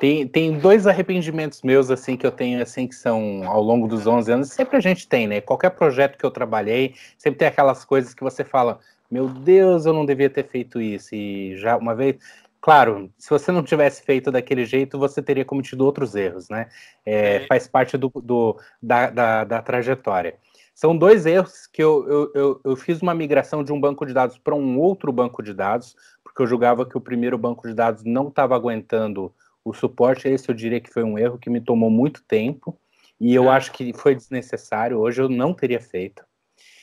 Tem, 0.00 0.26
tem 0.26 0.58
dois 0.58 0.86
arrependimentos 0.86 1.60
meus, 1.62 1.90
assim, 1.90 2.16
que 2.16 2.26
eu 2.26 2.32
tenho, 2.32 2.60
assim, 2.62 2.88
que 2.88 2.94
são 2.94 3.42
ao 3.46 3.62
longo 3.62 3.86
dos 3.86 4.06
11 4.06 4.32
anos, 4.32 4.48
sempre 4.48 4.78
a 4.78 4.80
gente 4.80 5.06
tem, 5.06 5.28
né? 5.28 5.42
Qualquer 5.42 5.70
projeto 5.70 6.16
que 6.16 6.24
eu 6.24 6.30
trabalhei, 6.30 6.94
sempre 7.18 7.38
tem 7.38 7.48
aquelas 7.48 7.84
coisas 7.84 8.14
que 8.14 8.22
você 8.22 8.42
fala, 8.42 8.80
meu 9.10 9.28
Deus, 9.28 9.84
eu 9.84 9.92
não 9.92 10.06
devia 10.06 10.30
ter 10.30 10.48
feito 10.48 10.80
isso. 10.80 11.14
E 11.14 11.54
já 11.56 11.76
uma 11.76 11.94
vez, 11.94 12.16
claro, 12.60 13.10
se 13.18 13.30
você 13.30 13.50
não 13.50 13.62
tivesse 13.62 14.02
feito 14.02 14.30
daquele 14.30 14.64
jeito, 14.64 14.98
você 14.98 15.22
teria 15.22 15.44
cometido 15.44 15.84
outros 15.84 16.14
erros, 16.14 16.48
né? 16.48 16.68
É, 17.04 17.36
é. 17.36 17.46
Faz 17.46 17.66
parte 17.66 17.96
do, 17.96 18.08
do 18.08 18.58
da, 18.82 19.10
da, 19.10 19.44
da, 19.44 19.62
trajetória. 19.62 20.36
São 20.74 20.96
dois 20.96 21.26
erros 21.26 21.66
que 21.66 21.82
eu, 21.82 22.08
eu, 22.08 22.32
eu, 22.34 22.60
eu 22.64 22.76
fiz 22.76 23.02
uma 23.02 23.14
migração 23.14 23.62
de 23.62 23.72
um 23.72 23.80
banco 23.80 24.06
de 24.06 24.14
dados 24.14 24.38
para 24.38 24.54
um 24.54 24.78
outro 24.78 25.12
banco 25.12 25.42
de 25.42 25.52
dados, 25.52 25.94
porque 26.24 26.40
eu 26.42 26.46
julgava 26.46 26.86
que 26.86 26.96
o 26.96 27.00
primeiro 27.00 27.36
banco 27.36 27.68
de 27.68 27.74
dados 27.74 28.04
não 28.04 28.28
estava 28.28 28.54
aguentando 28.54 29.32
o 29.64 29.74
suporte. 29.74 30.28
Esse 30.28 30.48
eu 30.48 30.54
diria 30.54 30.80
que 30.80 30.92
foi 30.92 31.02
um 31.02 31.18
erro 31.18 31.38
que 31.38 31.50
me 31.50 31.60
tomou 31.60 31.90
muito 31.90 32.22
tempo. 32.24 32.78
E 33.20 33.34
eu 33.34 33.44
é. 33.44 33.56
acho 33.56 33.72
que 33.72 33.92
foi 33.92 34.14
desnecessário. 34.14 34.98
Hoje 34.98 35.20
eu 35.20 35.28
não 35.28 35.52
teria 35.52 35.80
feito. 35.80 36.24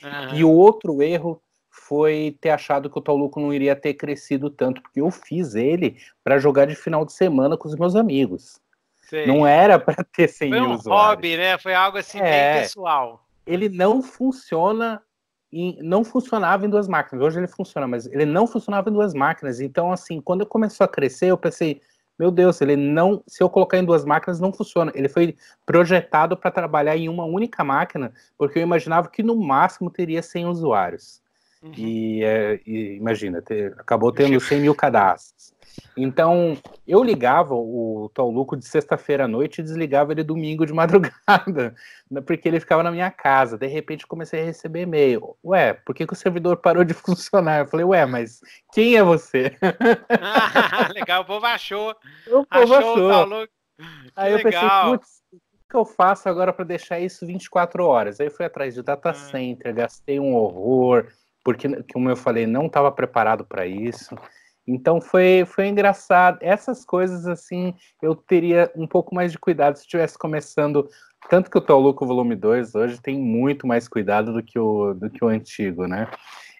Uhum. 0.02 0.34
E 0.36 0.44
o 0.44 0.50
outro 0.50 1.02
erro 1.02 1.42
foi 1.78 2.36
ter 2.40 2.50
achado 2.50 2.90
que 2.90 2.98
o 2.98 3.02
Tauluco 3.02 3.40
não 3.40 3.52
iria 3.52 3.76
ter 3.76 3.94
crescido 3.94 4.50
tanto, 4.50 4.82
porque 4.82 5.00
eu 5.00 5.10
fiz 5.10 5.54
ele 5.54 5.96
para 6.22 6.38
jogar 6.38 6.66
de 6.66 6.74
final 6.74 7.04
de 7.04 7.12
semana 7.12 7.56
com 7.56 7.68
os 7.68 7.76
meus 7.76 7.94
amigos. 7.94 8.60
Sei. 9.02 9.26
Não 9.26 9.46
era 9.46 9.78
para 9.78 10.04
ter 10.04 10.28
100 10.28 10.50
Foi 10.50 10.60
um 10.60 10.74
usuários. 10.74 10.86
hobby, 10.86 11.36
né? 11.36 11.58
Foi 11.58 11.74
algo 11.74 11.96
assim 11.96 12.18
é, 12.20 12.52
bem 12.52 12.62
pessoal. 12.62 13.26
Ele 13.46 13.68
não 13.68 14.02
funciona 14.02 15.02
em, 15.50 15.78
não 15.82 16.04
funcionava 16.04 16.66
em 16.66 16.68
duas 16.68 16.86
máquinas. 16.86 17.24
Hoje 17.24 17.38
ele 17.38 17.48
funciona, 17.48 17.86
mas 17.86 18.06
ele 18.06 18.26
não 18.26 18.46
funcionava 18.46 18.90
em 18.90 18.92
duas 18.92 19.14
máquinas. 19.14 19.60
Então, 19.60 19.90
assim, 19.90 20.20
quando 20.20 20.44
começou 20.44 20.84
a 20.84 20.88
crescer, 20.88 21.26
eu 21.26 21.38
pensei, 21.38 21.80
meu 22.18 22.30
Deus, 22.30 22.60
ele 22.60 22.76
não, 22.76 23.22
se 23.26 23.42
eu 23.42 23.48
colocar 23.48 23.78
em 23.78 23.84
duas 23.84 24.04
máquinas, 24.04 24.40
não 24.40 24.52
funciona. 24.52 24.92
Ele 24.94 25.08
foi 25.08 25.36
projetado 25.64 26.36
para 26.36 26.50
trabalhar 26.50 26.96
em 26.96 27.08
uma 27.08 27.24
única 27.24 27.64
máquina, 27.64 28.12
porque 28.36 28.58
eu 28.58 28.62
imaginava 28.62 29.08
que 29.08 29.22
no 29.22 29.36
máximo 29.36 29.90
teria 29.90 30.22
100 30.22 30.46
usuários. 30.46 31.22
Uhum. 31.62 31.72
E, 31.76 32.24
é, 32.24 32.60
e, 32.66 32.96
imagina, 32.96 33.42
ter, 33.42 33.74
acabou 33.78 34.12
tendo 34.12 34.38
100 34.40 34.60
mil 34.60 34.74
cadastros. 34.74 35.52
Então, 35.96 36.56
eu 36.86 37.02
ligava 37.02 37.54
o 37.54 38.10
Tauluco 38.14 38.56
de 38.56 38.64
sexta-feira 38.64 39.24
à 39.24 39.28
noite 39.28 39.58
e 39.58 39.64
desligava 39.64 40.12
ele 40.12 40.22
domingo 40.22 40.64
de 40.64 40.72
madrugada, 40.74 41.74
né, 42.10 42.20
porque 42.20 42.48
ele 42.48 42.60
ficava 42.60 42.82
na 42.82 42.90
minha 42.90 43.10
casa. 43.10 43.58
De 43.58 43.66
repente, 43.66 44.06
comecei 44.06 44.40
a 44.40 44.44
receber 44.44 44.82
e-mail. 44.82 45.36
Ué, 45.44 45.74
por 45.74 45.94
que, 45.94 46.06
que 46.06 46.12
o 46.12 46.16
servidor 46.16 46.58
parou 46.58 46.84
de 46.84 46.94
funcionar? 46.94 47.60
Eu 47.60 47.66
falei, 47.66 47.84
ué, 47.84 48.06
mas 48.06 48.40
quem 48.72 48.96
é 48.96 49.02
você? 49.02 49.56
Ah, 50.20 50.88
legal, 50.94 51.22
o 51.22 51.26
povo 51.26 51.46
achou. 51.46 51.94
O 52.28 52.46
povo 52.46 52.74
achou. 52.74 53.10
achou. 53.10 53.48
Aí 54.16 54.32
eu 54.32 54.42
pensei, 54.42 54.68
putz, 54.84 55.22
o 55.32 55.70
que 55.70 55.76
eu 55.76 55.84
faço 55.84 56.28
agora 56.28 56.52
para 56.52 56.64
deixar 56.64 56.98
isso 56.98 57.26
24 57.26 57.84
horas? 57.84 58.20
Aí 58.20 58.26
eu 58.26 58.30
fui 58.30 58.44
atrás 58.44 58.74
de 58.74 58.82
data 58.82 59.10
ah. 59.10 59.14
center, 59.14 59.74
gastei 59.74 60.18
um 60.18 60.34
horror, 60.34 61.06
porque, 61.44 61.68
como 61.92 62.10
eu 62.10 62.16
falei, 62.16 62.46
não 62.46 62.66
estava 62.66 62.90
preparado 62.92 63.44
para 63.44 63.66
isso. 63.66 64.14
Então 64.66 65.00
foi, 65.00 65.44
foi 65.46 65.66
engraçado. 65.68 66.38
Essas 66.42 66.84
coisas, 66.84 67.26
assim, 67.26 67.74
eu 68.02 68.14
teria 68.14 68.70
um 68.76 68.86
pouco 68.86 69.14
mais 69.14 69.32
de 69.32 69.38
cuidado 69.38 69.76
se 69.76 69.82
estivesse 69.82 70.18
começando. 70.18 70.88
Tanto 71.30 71.50
que 71.50 71.56
o 71.56 71.60
Tauluco 71.60 72.06
Volume 72.06 72.36
2 72.36 72.74
hoje 72.74 73.00
tem 73.00 73.18
muito 73.18 73.66
mais 73.66 73.88
cuidado 73.88 74.32
do 74.32 74.42
que 74.42 74.58
o, 74.58 74.92
do 74.92 75.08
que 75.08 75.24
o 75.24 75.28
antigo, 75.28 75.86
né? 75.86 76.06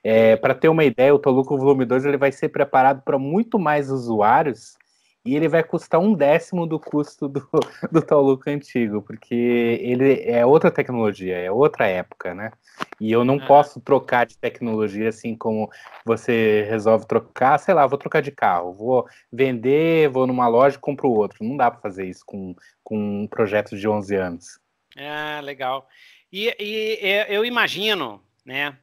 É, 0.03 0.37
para 0.37 0.55
ter 0.55 0.69
uma 0.69 0.85
ideia, 0.85 1.15
o 1.15 1.19
Toluco 1.19 1.59
Volume 1.59 1.85
2 1.85 2.07
ele 2.07 2.17
vai 2.17 2.33
ser 2.33 2.49
preparado 2.49 3.03
para 3.03 3.19
muito 3.19 3.59
mais 3.59 3.91
usuários 3.91 4.79
e 5.25 5.37
ele 5.37 5.49
vai 5.49 5.63
custar 5.63 6.01
um 6.01 6.15
décimo 6.15 6.67
do 6.67 6.79
custo 6.81 7.29
do, 7.29 7.47
do 7.93 8.01
Tauluco 8.01 8.49
antigo, 8.49 9.03
porque 9.03 9.35
ele 9.35 10.23
é 10.23 10.47
outra 10.47 10.71
tecnologia, 10.71 11.37
é 11.37 11.51
outra 11.51 11.87
época, 11.87 12.35
né? 12.35 12.53
E 13.01 13.13
eu 13.13 13.25
não 13.25 13.37
é. 13.37 13.47
posso 13.47 13.81
trocar 13.81 14.27
de 14.27 14.37
tecnologia 14.37 15.09
assim 15.09 15.37
como 15.37 15.71
você 16.05 16.67
resolve 16.69 17.07
trocar, 17.07 17.59
sei 17.59 17.75
lá, 17.75 17.87
vou 17.87 17.99
trocar 17.99 18.21
de 18.21 18.33
carro, 18.33 18.73
vou 18.73 19.09
vender, 19.33 20.09
vou 20.09 20.27
numa 20.27 20.49
loja 20.49 20.77
e 20.77 20.81
compro 20.81 21.11
outro. 21.11 21.45
Não 21.45 21.57
dá 21.57 21.71
para 21.71 21.81
fazer 21.81 22.07
isso 22.07 22.25
com, 22.27 22.55
com 22.83 23.23
um 23.23 23.27
projeto 23.27 23.77
de 23.77 23.89
11 23.89 24.17
anos. 24.17 24.61
É, 24.97 25.41
legal. 25.41 25.89
E, 26.33 26.55
e 26.59 26.99
eu 27.29 27.45
imagino, 27.45 28.23
né, 28.45 28.77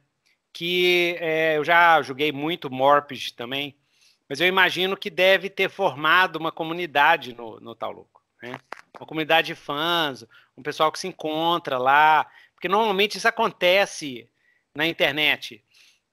que 0.52 1.16
é, 1.20 1.58
eu 1.58 1.64
já 1.64 2.00
joguei 2.00 2.32
muito 2.32 2.70
Morpg 2.70 3.32
também, 3.36 3.76
mas 4.28 4.40
eu 4.40 4.46
imagino 4.46 4.96
que 4.96 5.10
deve 5.10 5.50
ter 5.50 5.68
formado 5.68 6.36
uma 6.36 6.50
comunidade 6.50 7.34
no, 7.34 7.60
no 7.60 7.74
Tauluco, 7.74 8.22
né? 8.42 8.58
Uma 8.98 9.06
comunidade 9.06 9.48
de 9.48 9.54
fãs, 9.54 10.24
um 10.56 10.62
pessoal 10.62 10.90
que 10.90 10.98
se 10.98 11.06
encontra 11.06 11.78
lá, 11.78 12.26
porque 12.66 12.68
normalmente 12.68 13.16
isso 13.16 13.28
acontece 13.28 14.28
na 14.74 14.86
internet. 14.86 15.62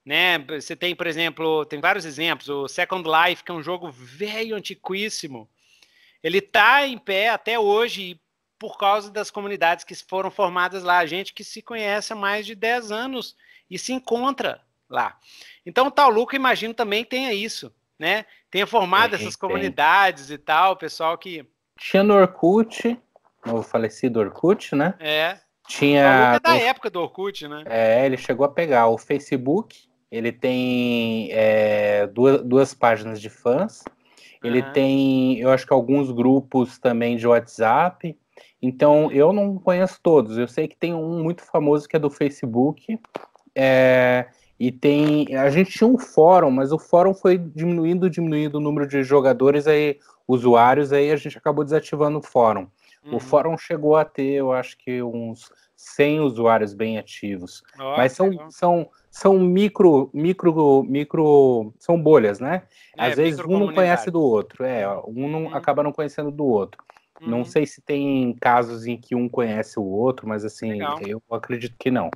Né? 0.04 0.38
Você 0.38 0.76
tem, 0.76 0.94
por 0.94 1.06
exemplo, 1.06 1.64
tem 1.66 1.80
vários 1.80 2.04
exemplos. 2.04 2.48
O 2.48 2.68
Second 2.68 3.08
Life, 3.08 3.42
que 3.42 3.50
é 3.50 3.54
um 3.54 3.62
jogo 3.62 3.90
velho, 3.90 4.54
antiquíssimo, 4.54 5.48
ele 6.22 6.38
está 6.38 6.86
em 6.86 6.96
pé 6.96 7.30
até 7.30 7.58
hoje 7.58 8.20
por 8.56 8.78
causa 8.78 9.10
das 9.10 9.32
comunidades 9.32 9.84
que 9.84 9.94
foram 9.96 10.30
formadas 10.30 10.84
lá. 10.84 10.98
A 10.98 11.06
gente 11.06 11.34
que 11.34 11.42
se 11.42 11.60
conhece 11.60 12.12
há 12.12 12.16
mais 12.16 12.46
de 12.46 12.54
10 12.54 12.92
anos 12.92 13.36
e 13.68 13.76
se 13.76 13.92
encontra 13.92 14.62
lá. 14.88 15.18
Então 15.66 15.88
o 15.88 15.90
Tauluco, 15.90 16.36
imagino, 16.36 16.72
também 16.72 17.04
tenha 17.04 17.32
isso, 17.32 17.74
né? 17.98 18.26
Tenha 18.48 18.66
formado 18.66 19.16
tem, 19.16 19.20
essas 19.26 19.34
comunidades 19.34 20.28
tem. 20.28 20.36
e 20.36 20.38
tal, 20.38 20.74
o 20.74 20.76
pessoal 20.76 21.18
que... 21.18 21.44
Tinha 21.76 22.04
no 22.04 22.14
Orkut, 22.14 22.96
no 23.44 23.60
falecido 23.62 24.20
Orkut, 24.20 24.76
né? 24.76 24.94
É. 25.00 25.40
Tinha... 25.66 26.34
é 26.36 26.40
da 26.40 26.56
época 26.56 26.90
do 26.90 27.00
Orkut, 27.00 27.48
né? 27.48 27.64
É, 27.66 28.04
ele 28.04 28.16
chegou 28.16 28.44
a 28.44 28.48
pegar 28.48 28.88
o 28.88 28.98
Facebook, 28.98 29.88
ele 30.10 30.30
tem 30.30 31.28
é, 31.32 32.06
duas, 32.06 32.42
duas 32.42 32.74
páginas 32.74 33.20
de 33.20 33.30
fãs, 33.30 33.82
ele 34.42 34.60
uhum. 34.60 34.72
tem, 34.72 35.38
eu 35.38 35.50
acho 35.50 35.66
que 35.66 35.72
alguns 35.72 36.10
grupos 36.10 36.78
também 36.78 37.16
de 37.16 37.26
WhatsApp. 37.26 38.14
Então, 38.60 39.10
eu 39.10 39.32
não 39.32 39.58
conheço 39.58 39.98
todos. 40.02 40.36
Eu 40.36 40.46
sei 40.46 40.68
que 40.68 40.76
tem 40.76 40.92
um 40.94 41.22
muito 41.22 41.42
famoso 41.42 41.88
que 41.88 41.96
é 41.96 41.98
do 41.98 42.10
Facebook. 42.10 42.98
É, 43.54 44.26
e 44.60 44.70
tem. 44.70 45.34
A 45.34 45.48
gente 45.48 45.70
tinha 45.70 45.88
um 45.88 45.98
fórum, 45.98 46.50
mas 46.50 46.72
o 46.72 46.78
fórum 46.78 47.14
foi 47.14 47.38
diminuindo, 47.38 48.10
diminuindo 48.10 48.56
o 48.56 48.60
número 48.60 48.86
de 48.86 49.02
jogadores, 49.02 49.66
aí, 49.66 49.98
usuários, 50.28 50.92
aí 50.92 51.10
a 51.10 51.16
gente 51.16 51.38
acabou 51.38 51.64
desativando 51.64 52.18
o 52.18 52.22
fórum. 52.22 52.66
Uhum. 53.04 53.16
O 53.16 53.20
fórum 53.20 53.56
chegou 53.58 53.96
a 53.96 54.04
ter, 54.04 54.32
eu 54.32 54.52
acho 54.52 54.76
que 54.78 55.02
uns 55.02 55.50
100 55.76 56.20
usuários 56.20 56.72
bem 56.72 56.98
ativos. 56.98 57.62
Oh, 57.78 57.96
mas 57.96 58.12
são, 58.12 58.50
são, 58.50 58.90
são 59.10 59.38
micro, 59.38 60.10
micro, 60.14 60.82
micro, 60.84 61.74
são 61.78 62.00
bolhas, 62.00 62.40
né? 62.40 62.62
É, 62.96 63.06
Às 63.06 63.16
vezes 63.16 63.40
um 63.40 63.58
não 63.58 63.74
conhece 63.74 64.10
do 64.10 64.22
outro, 64.22 64.64
é, 64.64 64.88
um 65.06 65.28
não, 65.28 65.44
uhum. 65.44 65.54
acaba 65.54 65.82
não 65.82 65.92
conhecendo 65.92 66.30
do 66.30 66.44
outro. 66.44 66.82
Uhum. 67.20 67.28
Não 67.28 67.44
sei 67.44 67.66
se 67.66 67.82
tem 67.82 68.34
casos 68.40 68.86
em 68.86 68.96
que 68.96 69.14
um 69.14 69.28
conhece 69.28 69.78
o 69.78 69.84
outro, 69.84 70.26
mas 70.26 70.44
assim, 70.44 70.72
Legal. 70.72 70.98
eu 71.06 71.22
acredito 71.30 71.76
que 71.78 71.90
não. 71.90 72.10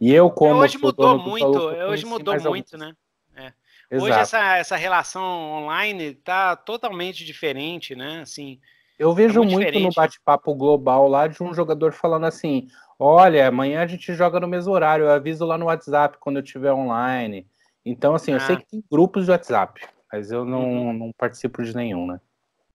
E 0.00 0.12
eu 0.12 0.30
como 0.30 0.60
hoje 0.60 0.78
mudou 0.78 1.18
muito, 1.18 1.58
hoje 1.58 2.06
mudou 2.06 2.40
muito, 2.40 2.76
né? 2.76 2.94
É. 3.36 3.52
Hoje 3.90 4.18
essa, 4.18 4.56
essa 4.56 4.76
relação 4.76 5.22
online 5.22 6.14
tá 6.14 6.56
totalmente 6.56 7.24
diferente, 7.24 7.94
né? 7.94 8.20
Assim, 8.20 8.60
eu 8.98 9.12
vejo 9.12 9.42
é 9.42 9.46
muito, 9.46 9.72
muito 9.72 9.80
no 9.80 9.90
bate-papo 9.92 10.54
global 10.54 11.08
lá 11.08 11.26
de 11.26 11.42
um 11.42 11.52
jogador 11.52 11.92
falando 11.92 12.26
assim: 12.26 12.68
olha, 12.98 13.48
amanhã 13.48 13.82
a 13.82 13.86
gente 13.86 14.14
joga 14.14 14.38
no 14.38 14.48
mesmo 14.48 14.72
horário, 14.72 15.06
eu 15.06 15.10
aviso 15.10 15.44
lá 15.44 15.58
no 15.58 15.66
WhatsApp 15.66 16.18
quando 16.20 16.36
eu 16.36 16.42
estiver 16.42 16.72
online. 16.72 17.46
Então, 17.84 18.14
assim, 18.14 18.32
ah. 18.32 18.36
eu 18.36 18.40
sei 18.40 18.54
ah. 18.54 18.58
que 18.58 18.66
tem 18.66 18.84
grupos 18.90 19.24
de 19.24 19.30
WhatsApp, 19.30 19.80
mas 20.12 20.30
eu 20.30 20.44
não, 20.44 20.62
uhum. 20.62 20.92
não 20.92 21.12
participo 21.16 21.62
de 21.62 21.74
nenhum, 21.74 22.06
né? 22.06 22.20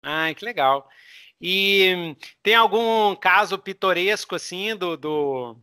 Ah, 0.03 0.33
que 0.33 0.45
legal. 0.45 0.87
E 1.41 2.15
tem 2.43 2.53
algum 2.53 3.15
caso 3.15 3.57
pitoresco, 3.57 4.35
assim, 4.35 4.75
do, 4.75 4.97
do, 4.97 5.55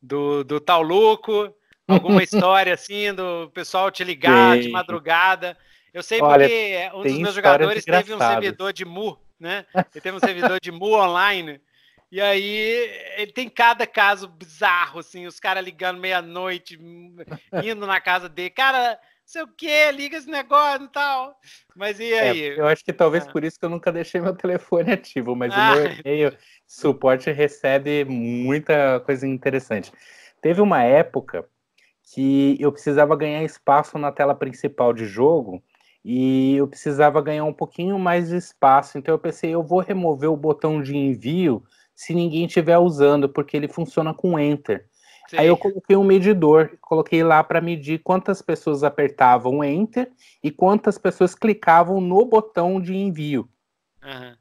do, 0.00 0.44
do 0.44 0.60
tal 0.60 0.82
louco? 0.82 1.54
Alguma 1.86 2.22
história, 2.24 2.72
assim, 2.72 3.12
do 3.12 3.50
pessoal 3.52 3.90
te 3.90 4.02
ligar 4.02 4.58
de 4.58 4.70
madrugada? 4.70 5.56
Eu 5.92 6.02
sei 6.02 6.20
Olha, 6.20 6.48
porque 6.48 6.90
um 6.94 7.02
dos 7.02 7.18
meus 7.18 7.34
jogadores 7.34 7.84
teve 7.84 8.14
um 8.14 8.18
servidor 8.18 8.72
de 8.72 8.84
Mu, 8.84 9.18
né? 9.38 9.66
Ele 9.74 10.00
teve 10.00 10.16
um 10.16 10.20
servidor 10.20 10.58
de 10.60 10.70
Mu 10.70 10.94
online. 10.94 11.60
E 12.10 12.20
aí 12.20 12.90
ele 13.16 13.32
tem 13.32 13.48
cada 13.48 13.86
caso 13.86 14.28
bizarro, 14.28 15.00
assim, 15.00 15.26
os 15.26 15.40
caras 15.40 15.64
ligando 15.64 15.98
meia-noite, 15.98 16.78
indo 17.64 17.86
na 17.86 18.00
casa 18.00 18.28
dele. 18.28 18.50
Cara, 18.50 18.98
sei 19.24 19.42
o 19.42 19.48
que, 19.48 19.90
liga 19.90 20.16
esse 20.16 20.30
negócio 20.30 20.84
e 20.84 20.88
tal. 20.88 21.36
Mas 21.74 21.98
e 21.98 22.12
é, 22.12 22.20
aí? 22.20 22.42
É, 22.42 22.60
eu 22.60 22.66
acho 22.66 22.84
que 22.84 22.92
talvez 22.92 23.26
ah. 23.26 23.32
por 23.32 23.42
isso 23.42 23.58
que 23.58 23.64
eu 23.64 23.70
nunca 23.70 23.90
deixei 23.90 24.20
meu 24.20 24.34
telefone 24.36 24.92
ativo, 24.92 25.34
mas 25.34 25.52
ah. 25.54 25.72
o 25.72 25.74
meu 25.74 25.92
e-mail 25.92 26.36
suporte 26.66 27.30
recebe 27.32 28.04
muita 28.04 29.00
coisa 29.00 29.26
interessante. 29.26 29.92
Teve 30.40 30.60
uma 30.60 30.82
época 30.82 31.48
que 32.12 32.56
eu 32.60 32.70
precisava 32.70 33.16
ganhar 33.16 33.42
espaço 33.42 33.98
na 33.98 34.12
tela 34.12 34.34
principal 34.34 34.92
de 34.92 35.06
jogo 35.06 35.62
e 36.04 36.56
eu 36.56 36.68
precisava 36.68 37.22
ganhar 37.22 37.44
um 37.44 37.52
pouquinho 37.52 37.98
mais 37.98 38.28
de 38.28 38.36
espaço. 38.36 38.98
Então 38.98 39.14
eu 39.14 39.18
pensei, 39.18 39.50
eu 39.50 39.62
vou 39.62 39.80
remover 39.80 40.30
o 40.30 40.36
botão 40.36 40.82
de 40.82 40.96
envio 40.96 41.62
se 41.94 42.12
ninguém 42.12 42.44
estiver 42.44 42.76
usando, 42.76 43.28
porque 43.28 43.56
ele 43.56 43.68
funciona 43.68 44.12
com 44.12 44.38
Enter. 44.38 44.86
Sim. 45.30 45.38
Aí 45.38 45.46
eu 45.46 45.56
coloquei 45.56 45.96
um 45.96 46.04
medidor, 46.04 46.76
coloquei 46.82 47.22
lá 47.22 47.42
para 47.42 47.60
medir 47.60 48.00
quantas 48.00 48.42
pessoas 48.42 48.84
apertavam 48.84 49.64
Enter 49.64 50.12
e 50.42 50.50
quantas 50.50 50.98
pessoas 50.98 51.34
clicavam 51.34 52.00
no 52.00 52.26
botão 52.26 52.80
de 52.80 52.94
envio. 52.94 53.48
Uhum. 54.02 54.34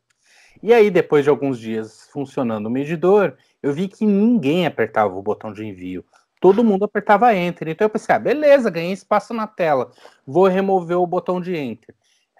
E 0.61 0.73
aí, 0.73 0.89
depois 0.89 1.23
de 1.23 1.29
alguns 1.29 1.59
dias 1.59 2.07
funcionando 2.11 2.67
o 2.67 2.69
medidor, 2.69 3.37
eu 3.61 3.73
vi 3.73 3.87
que 3.87 4.05
ninguém 4.05 4.65
apertava 4.65 5.15
o 5.15 5.21
botão 5.21 5.51
de 5.53 5.65
envio 5.65 6.03
todo 6.43 6.61
mundo 6.61 6.83
apertava 6.83 7.33
Enter. 7.33 7.69
Então 7.69 7.85
eu 7.85 7.89
pensei, 7.89 8.13
ah, 8.13 8.19
beleza, 8.19 8.69
ganhei 8.69 8.91
espaço 8.91 9.33
na 9.33 9.47
tela. 9.47 9.91
Vou 10.27 10.45
remover 10.45 10.97
o 10.97 11.07
botão 11.07 11.39
de 11.39 11.55
Enter. 11.55 11.95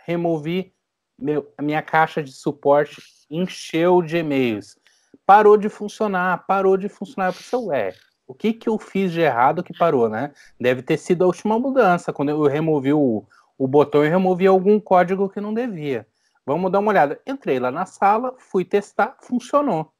Removi, 0.06 0.74
meu, 1.18 1.50
a 1.58 1.62
minha 1.62 1.82
caixa 1.82 2.22
de 2.22 2.34
suporte 2.34 3.02
encheu 3.30 4.02
de 4.02 4.18
e-mails. 4.18 4.78
Parou 5.26 5.56
de 5.56 5.70
funcionar, 5.70 6.46
parou 6.46 6.76
de 6.76 6.90
funcionar. 6.90 7.30
Eu 7.30 7.34
pensei, 7.34 7.60
ué, 7.60 7.94
o 8.28 8.34
que, 8.34 8.52
que 8.52 8.68
eu 8.68 8.78
fiz 8.78 9.10
de 9.10 9.22
errado 9.22 9.64
que 9.64 9.72
parou, 9.72 10.10
né? 10.10 10.34
Deve 10.60 10.82
ter 10.82 10.98
sido 10.98 11.24
a 11.24 11.28
última 11.28 11.58
mudança. 11.58 12.12
Quando 12.12 12.28
eu 12.28 12.44
removi 12.44 12.92
o, 12.92 13.24
o 13.58 13.68
botão, 13.70 14.04
eu 14.04 14.12
removi 14.12 14.46
algum 14.46 14.82
código 14.82 15.30
que 15.30 15.40
não 15.40 15.54
devia. 15.54 16.06
Vamos 16.46 16.70
dar 16.70 16.80
uma 16.80 16.92
olhada. 16.92 17.22
Entrei 17.26 17.58
lá 17.58 17.72
na 17.72 17.86
sala, 17.86 18.36
fui 18.38 18.66
testar, 18.66 19.16
funcionou. 19.22 19.93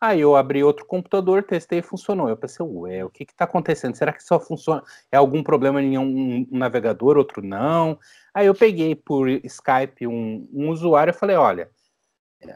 Aí 0.00 0.20
eu 0.20 0.36
abri 0.36 0.62
outro 0.62 0.84
computador, 0.84 1.42
testei 1.42 1.78
e 1.78 1.82
funcionou. 1.82 2.28
Eu 2.28 2.36
pensei, 2.36 2.64
ué, 2.64 3.04
o 3.04 3.10
que 3.10 3.24
está 3.24 3.44
acontecendo? 3.44 3.94
Será 3.94 4.12
que 4.12 4.22
só 4.22 4.38
funciona? 4.38 4.82
É 5.10 5.16
algum 5.16 5.42
problema 5.42 5.82
em 5.82 5.96
um, 5.96 6.02
um, 6.02 6.46
navegador, 6.50 7.16
outro 7.16 7.42
não? 7.42 7.98
Aí 8.34 8.46
eu 8.46 8.54
peguei 8.54 8.94
por 8.94 9.28
Skype 9.28 10.06
um, 10.06 10.46
um 10.52 10.68
usuário 10.68 11.12
e 11.12 11.14
falei, 11.14 11.36
olha, 11.36 11.70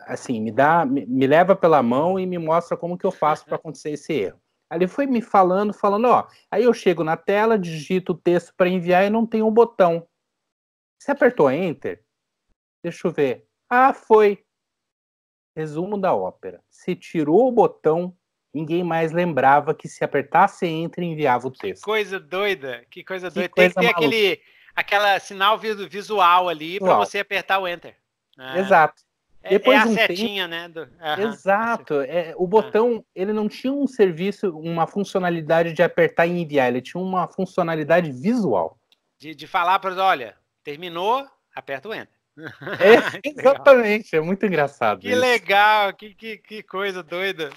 assim, 0.06 0.40
me 0.40 0.52
dá, 0.52 0.84
me, 0.84 1.06
me, 1.06 1.26
leva 1.26 1.56
pela 1.56 1.82
mão 1.82 2.20
e 2.20 2.26
me 2.26 2.38
mostra 2.38 2.76
como 2.76 2.98
que 2.98 3.06
eu 3.06 3.10
faço 3.10 3.46
para 3.46 3.56
acontecer 3.56 3.90
esse 3.90 4.12
erro. 4.12 4.40
Ele 4.72 4.86
foi 4.86 5.06
me 5.06 5.22
falando, 5.22 5.72
falando, 5.72 6.06
ó, 6.08 6.28
aí 6.50 6.64
eu 6.64 6.72
chego 6.74 7.02
na 7.02 7.16
tela, 7.16 7.58
digito 7.58 8.12
o 8.12 8.18
texto 8.18 8.54
para 8.56 8.68
enviar 8.68 9.04
e 9.04 9.10
não 9.10 9.26
tem 9.26 9.42
um 9.42 9.50
botão. 9.50 10.06
Você 10.98 11.10
apertou 11.10 11.50
Enter? 11.50 12.04
Deixa 12.82 13.08
eu 13.08 13.12
ver. 13.12 13.46
Ah, 13.68 13.92
foi. 13.92 14.44
Resumo 15.60 16.00
da 16.00 16.14
ópera. 16.14 16.62
Se 16.70 16.96
tirou 16.96 17.46
o 17.46 17.52
botão, 17.52 18.16
ninguém 18.52 18.82
mais 18.82 19.12
lembrava 19.12 19.74
que 19.74 19.86
se 19.86 20.02
apertasse 20.02 20.66
Enter 20.66 21.04
enviava 21.04 21.46
o 21.46 21.50
texto. 21.50 21.82
Que 21.82 21.84
coisa 21.84 22.18
doida, 22.18 22.82
que 22.90 23.04
coisa 23.04 23.28
que 23.28 23.34
doida. 23.34 23.48
Coisa 23.50 23.74
Tem 23.74 23.88
que 23.88 23.94
ter 23.94 23.96
aquele 23.96 24.40
aquela 24.74 25.20
sinal 25.20 25.58
visual 25.58 26.48
ali 26.48 26.80
para 26.80 26.96
você 26.96 27.18
apertar 27.18 27.58
o 27.58 27.68
Enter. 27.68 27.94
Ah. 28.38 28.58
Exato. 28.58 29.02
É, 29.42 29.50
Depois 29.50 29.78
é 29.78 29.82
a 29.82 29.86
um 29.86 29.94
setinha, 29.94 30.48
tempo... 30.48 30.50
né? 30.50 30.68
Do... 30.68 30.80
Uhum. 30.80 31.28
Exato. 31.28 32.00
É, 32.00 32.32
o 32.36 32.46
botão, 32.46 33.04
ele 33.14 33.34
não 33.34 33.46
tinha 33.46 33.72
um 33.72 33.86
serviço, 33.86 34.50
uma 34.56 34.86
funcionalidade 34.86 35.74
de 35.74 35.82
apertar 35.82 36.26
e 36.26 36.40
enviar, 36.40 36.68
ele 36.68 36.80
tinha 36.80 37.02
uma 37.02 37.28
funcionalidade 37.28 38.10
visual. 38.10 38.78
De, 39.18 39.34
de 39.34 39.46
falar 39.46 39.78
para 39.78 39.94
olha, 40.02 40.34
terminou, 40.64 41.26
aperta 41.54 41.88
o 41.88 41.94
Enter. 41.94 42.19
É, 42.78 43.20
exatamente, 43.28 44.16
é 44.16 44.20
muito 44.20 44.46
engraçado. 44.46 45.00
Que 45.00 45.10
isso. 45.10 45.20
legal, 45.20 45.92
que, 45.92 46.14
que, 46.14 46.38
que 46.38 46.62
coisa 46.62 47.02
doida. 47.02 47.50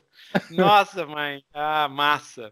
Nossa, 0.49 1.05
mãe, 1.07 1.43
ah, 1.53 1.88
massa. 1.88 2.51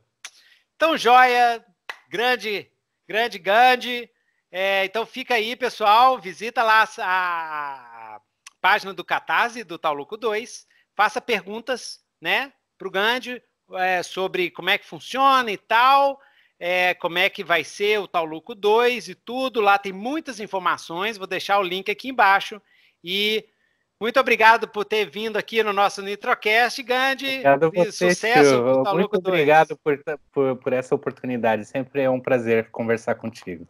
Então, 0.75 0.97
joia, 0.97 1.63
grande, 2.09 2.69
grande 3.07 3.37
Gandhi. 3.37 4.09
É, 4.51 4.83
então 4.85 5.05
fica 5.05 5.35
aí, 5.35 5.55
pessoal, 5.55 6.19
visita 6.19 6.61
lá 6.61 6.87
a, 6.97 8.15
a 8.15 8.21
página 8.59 8.93
do 8.93 9.03
Catarse, 9.03 9.63
do 9.63 9.77
Tauluco 9.77 10.17
2, 10.17 10.67
faça 10.93 11.21
perguntas, 11.21 12.03
né, 12.19 12.51
para 12.77 12.87
o 12.87 12.91
Gandhi 12.91 13.41
é, 13.75 14.03
sobre 14.03 14.51
como 14.51 14.69
é 14.69 14.77
que 14.77 14.85
funciona 14.85 15.49
e 15.49 15.57
tal 15.57 16.19
é, 16.63 16.93
como 16.93 17.17
é 17.17 17.27
que 17.27 17.43
vai 17.43 17.63
ser 17.63 17.99
o 17.99 18.07
Tauluco 18.07 18.53
2 18.53 19.07
e 19.07 19.15
tudo. 19.15 19.59
Lá 19.59 19.79
tem 19.79 19.91
muitas 19.91 20.39
informações. 20.39 21.17
Vou 21.17 21.25
deixar 21.25 21.57
o 21.57 21.63
link 21.63 21.89
aqui 21.89 22.07
embaixo. 22.07 22.61
E 23.03 23.43
muito 23.99 24.19
obrigado 24.19 24.67
por 24.67 24.85
ter 24.85 25.09
vindo 25.09 25.37
aqui 25.37 25.63
no 25.63 25.73
nosso 25.73 26.03
Nitrocast, 26.03 26.83
Gandhi. 26.83 27.39
Obrigado 27.39 27.71
e 27.73 27.85
você, 27.85 28.09
sucesso 28.11 28.63
Muito 28.93 29.17
obrigado 29.17 29.75
por, 29.83 29.99
por, 30.31 30.55
por, 30.57 30.71
essa 30.71 30.93
oportunidade. 30.93 31.65
Sempre 31.65 32.03
é 32.03 32.09
um 32.11 32.19
prazer 32.19 32.69
conversar 32.69 33.15
contigo. 33.15 33.67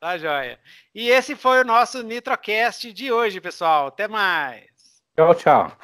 Tá 0.00 0.18
joia. 0.18 0.58
E 0.92 1.10
esse 1.10 1.36
foi 1.36 1.60
o 1.60 1.64
nosso 1.64 2.02
Nitrocast 2.02 2.92
de 2.92 3.12
hoje, 3.12 3.40
pessoal. 3.40 3.86
Até 3.86 4.08
mais. 4.08 4.66
Tchau, 5.14 5.32
tchau. 5.36 5.78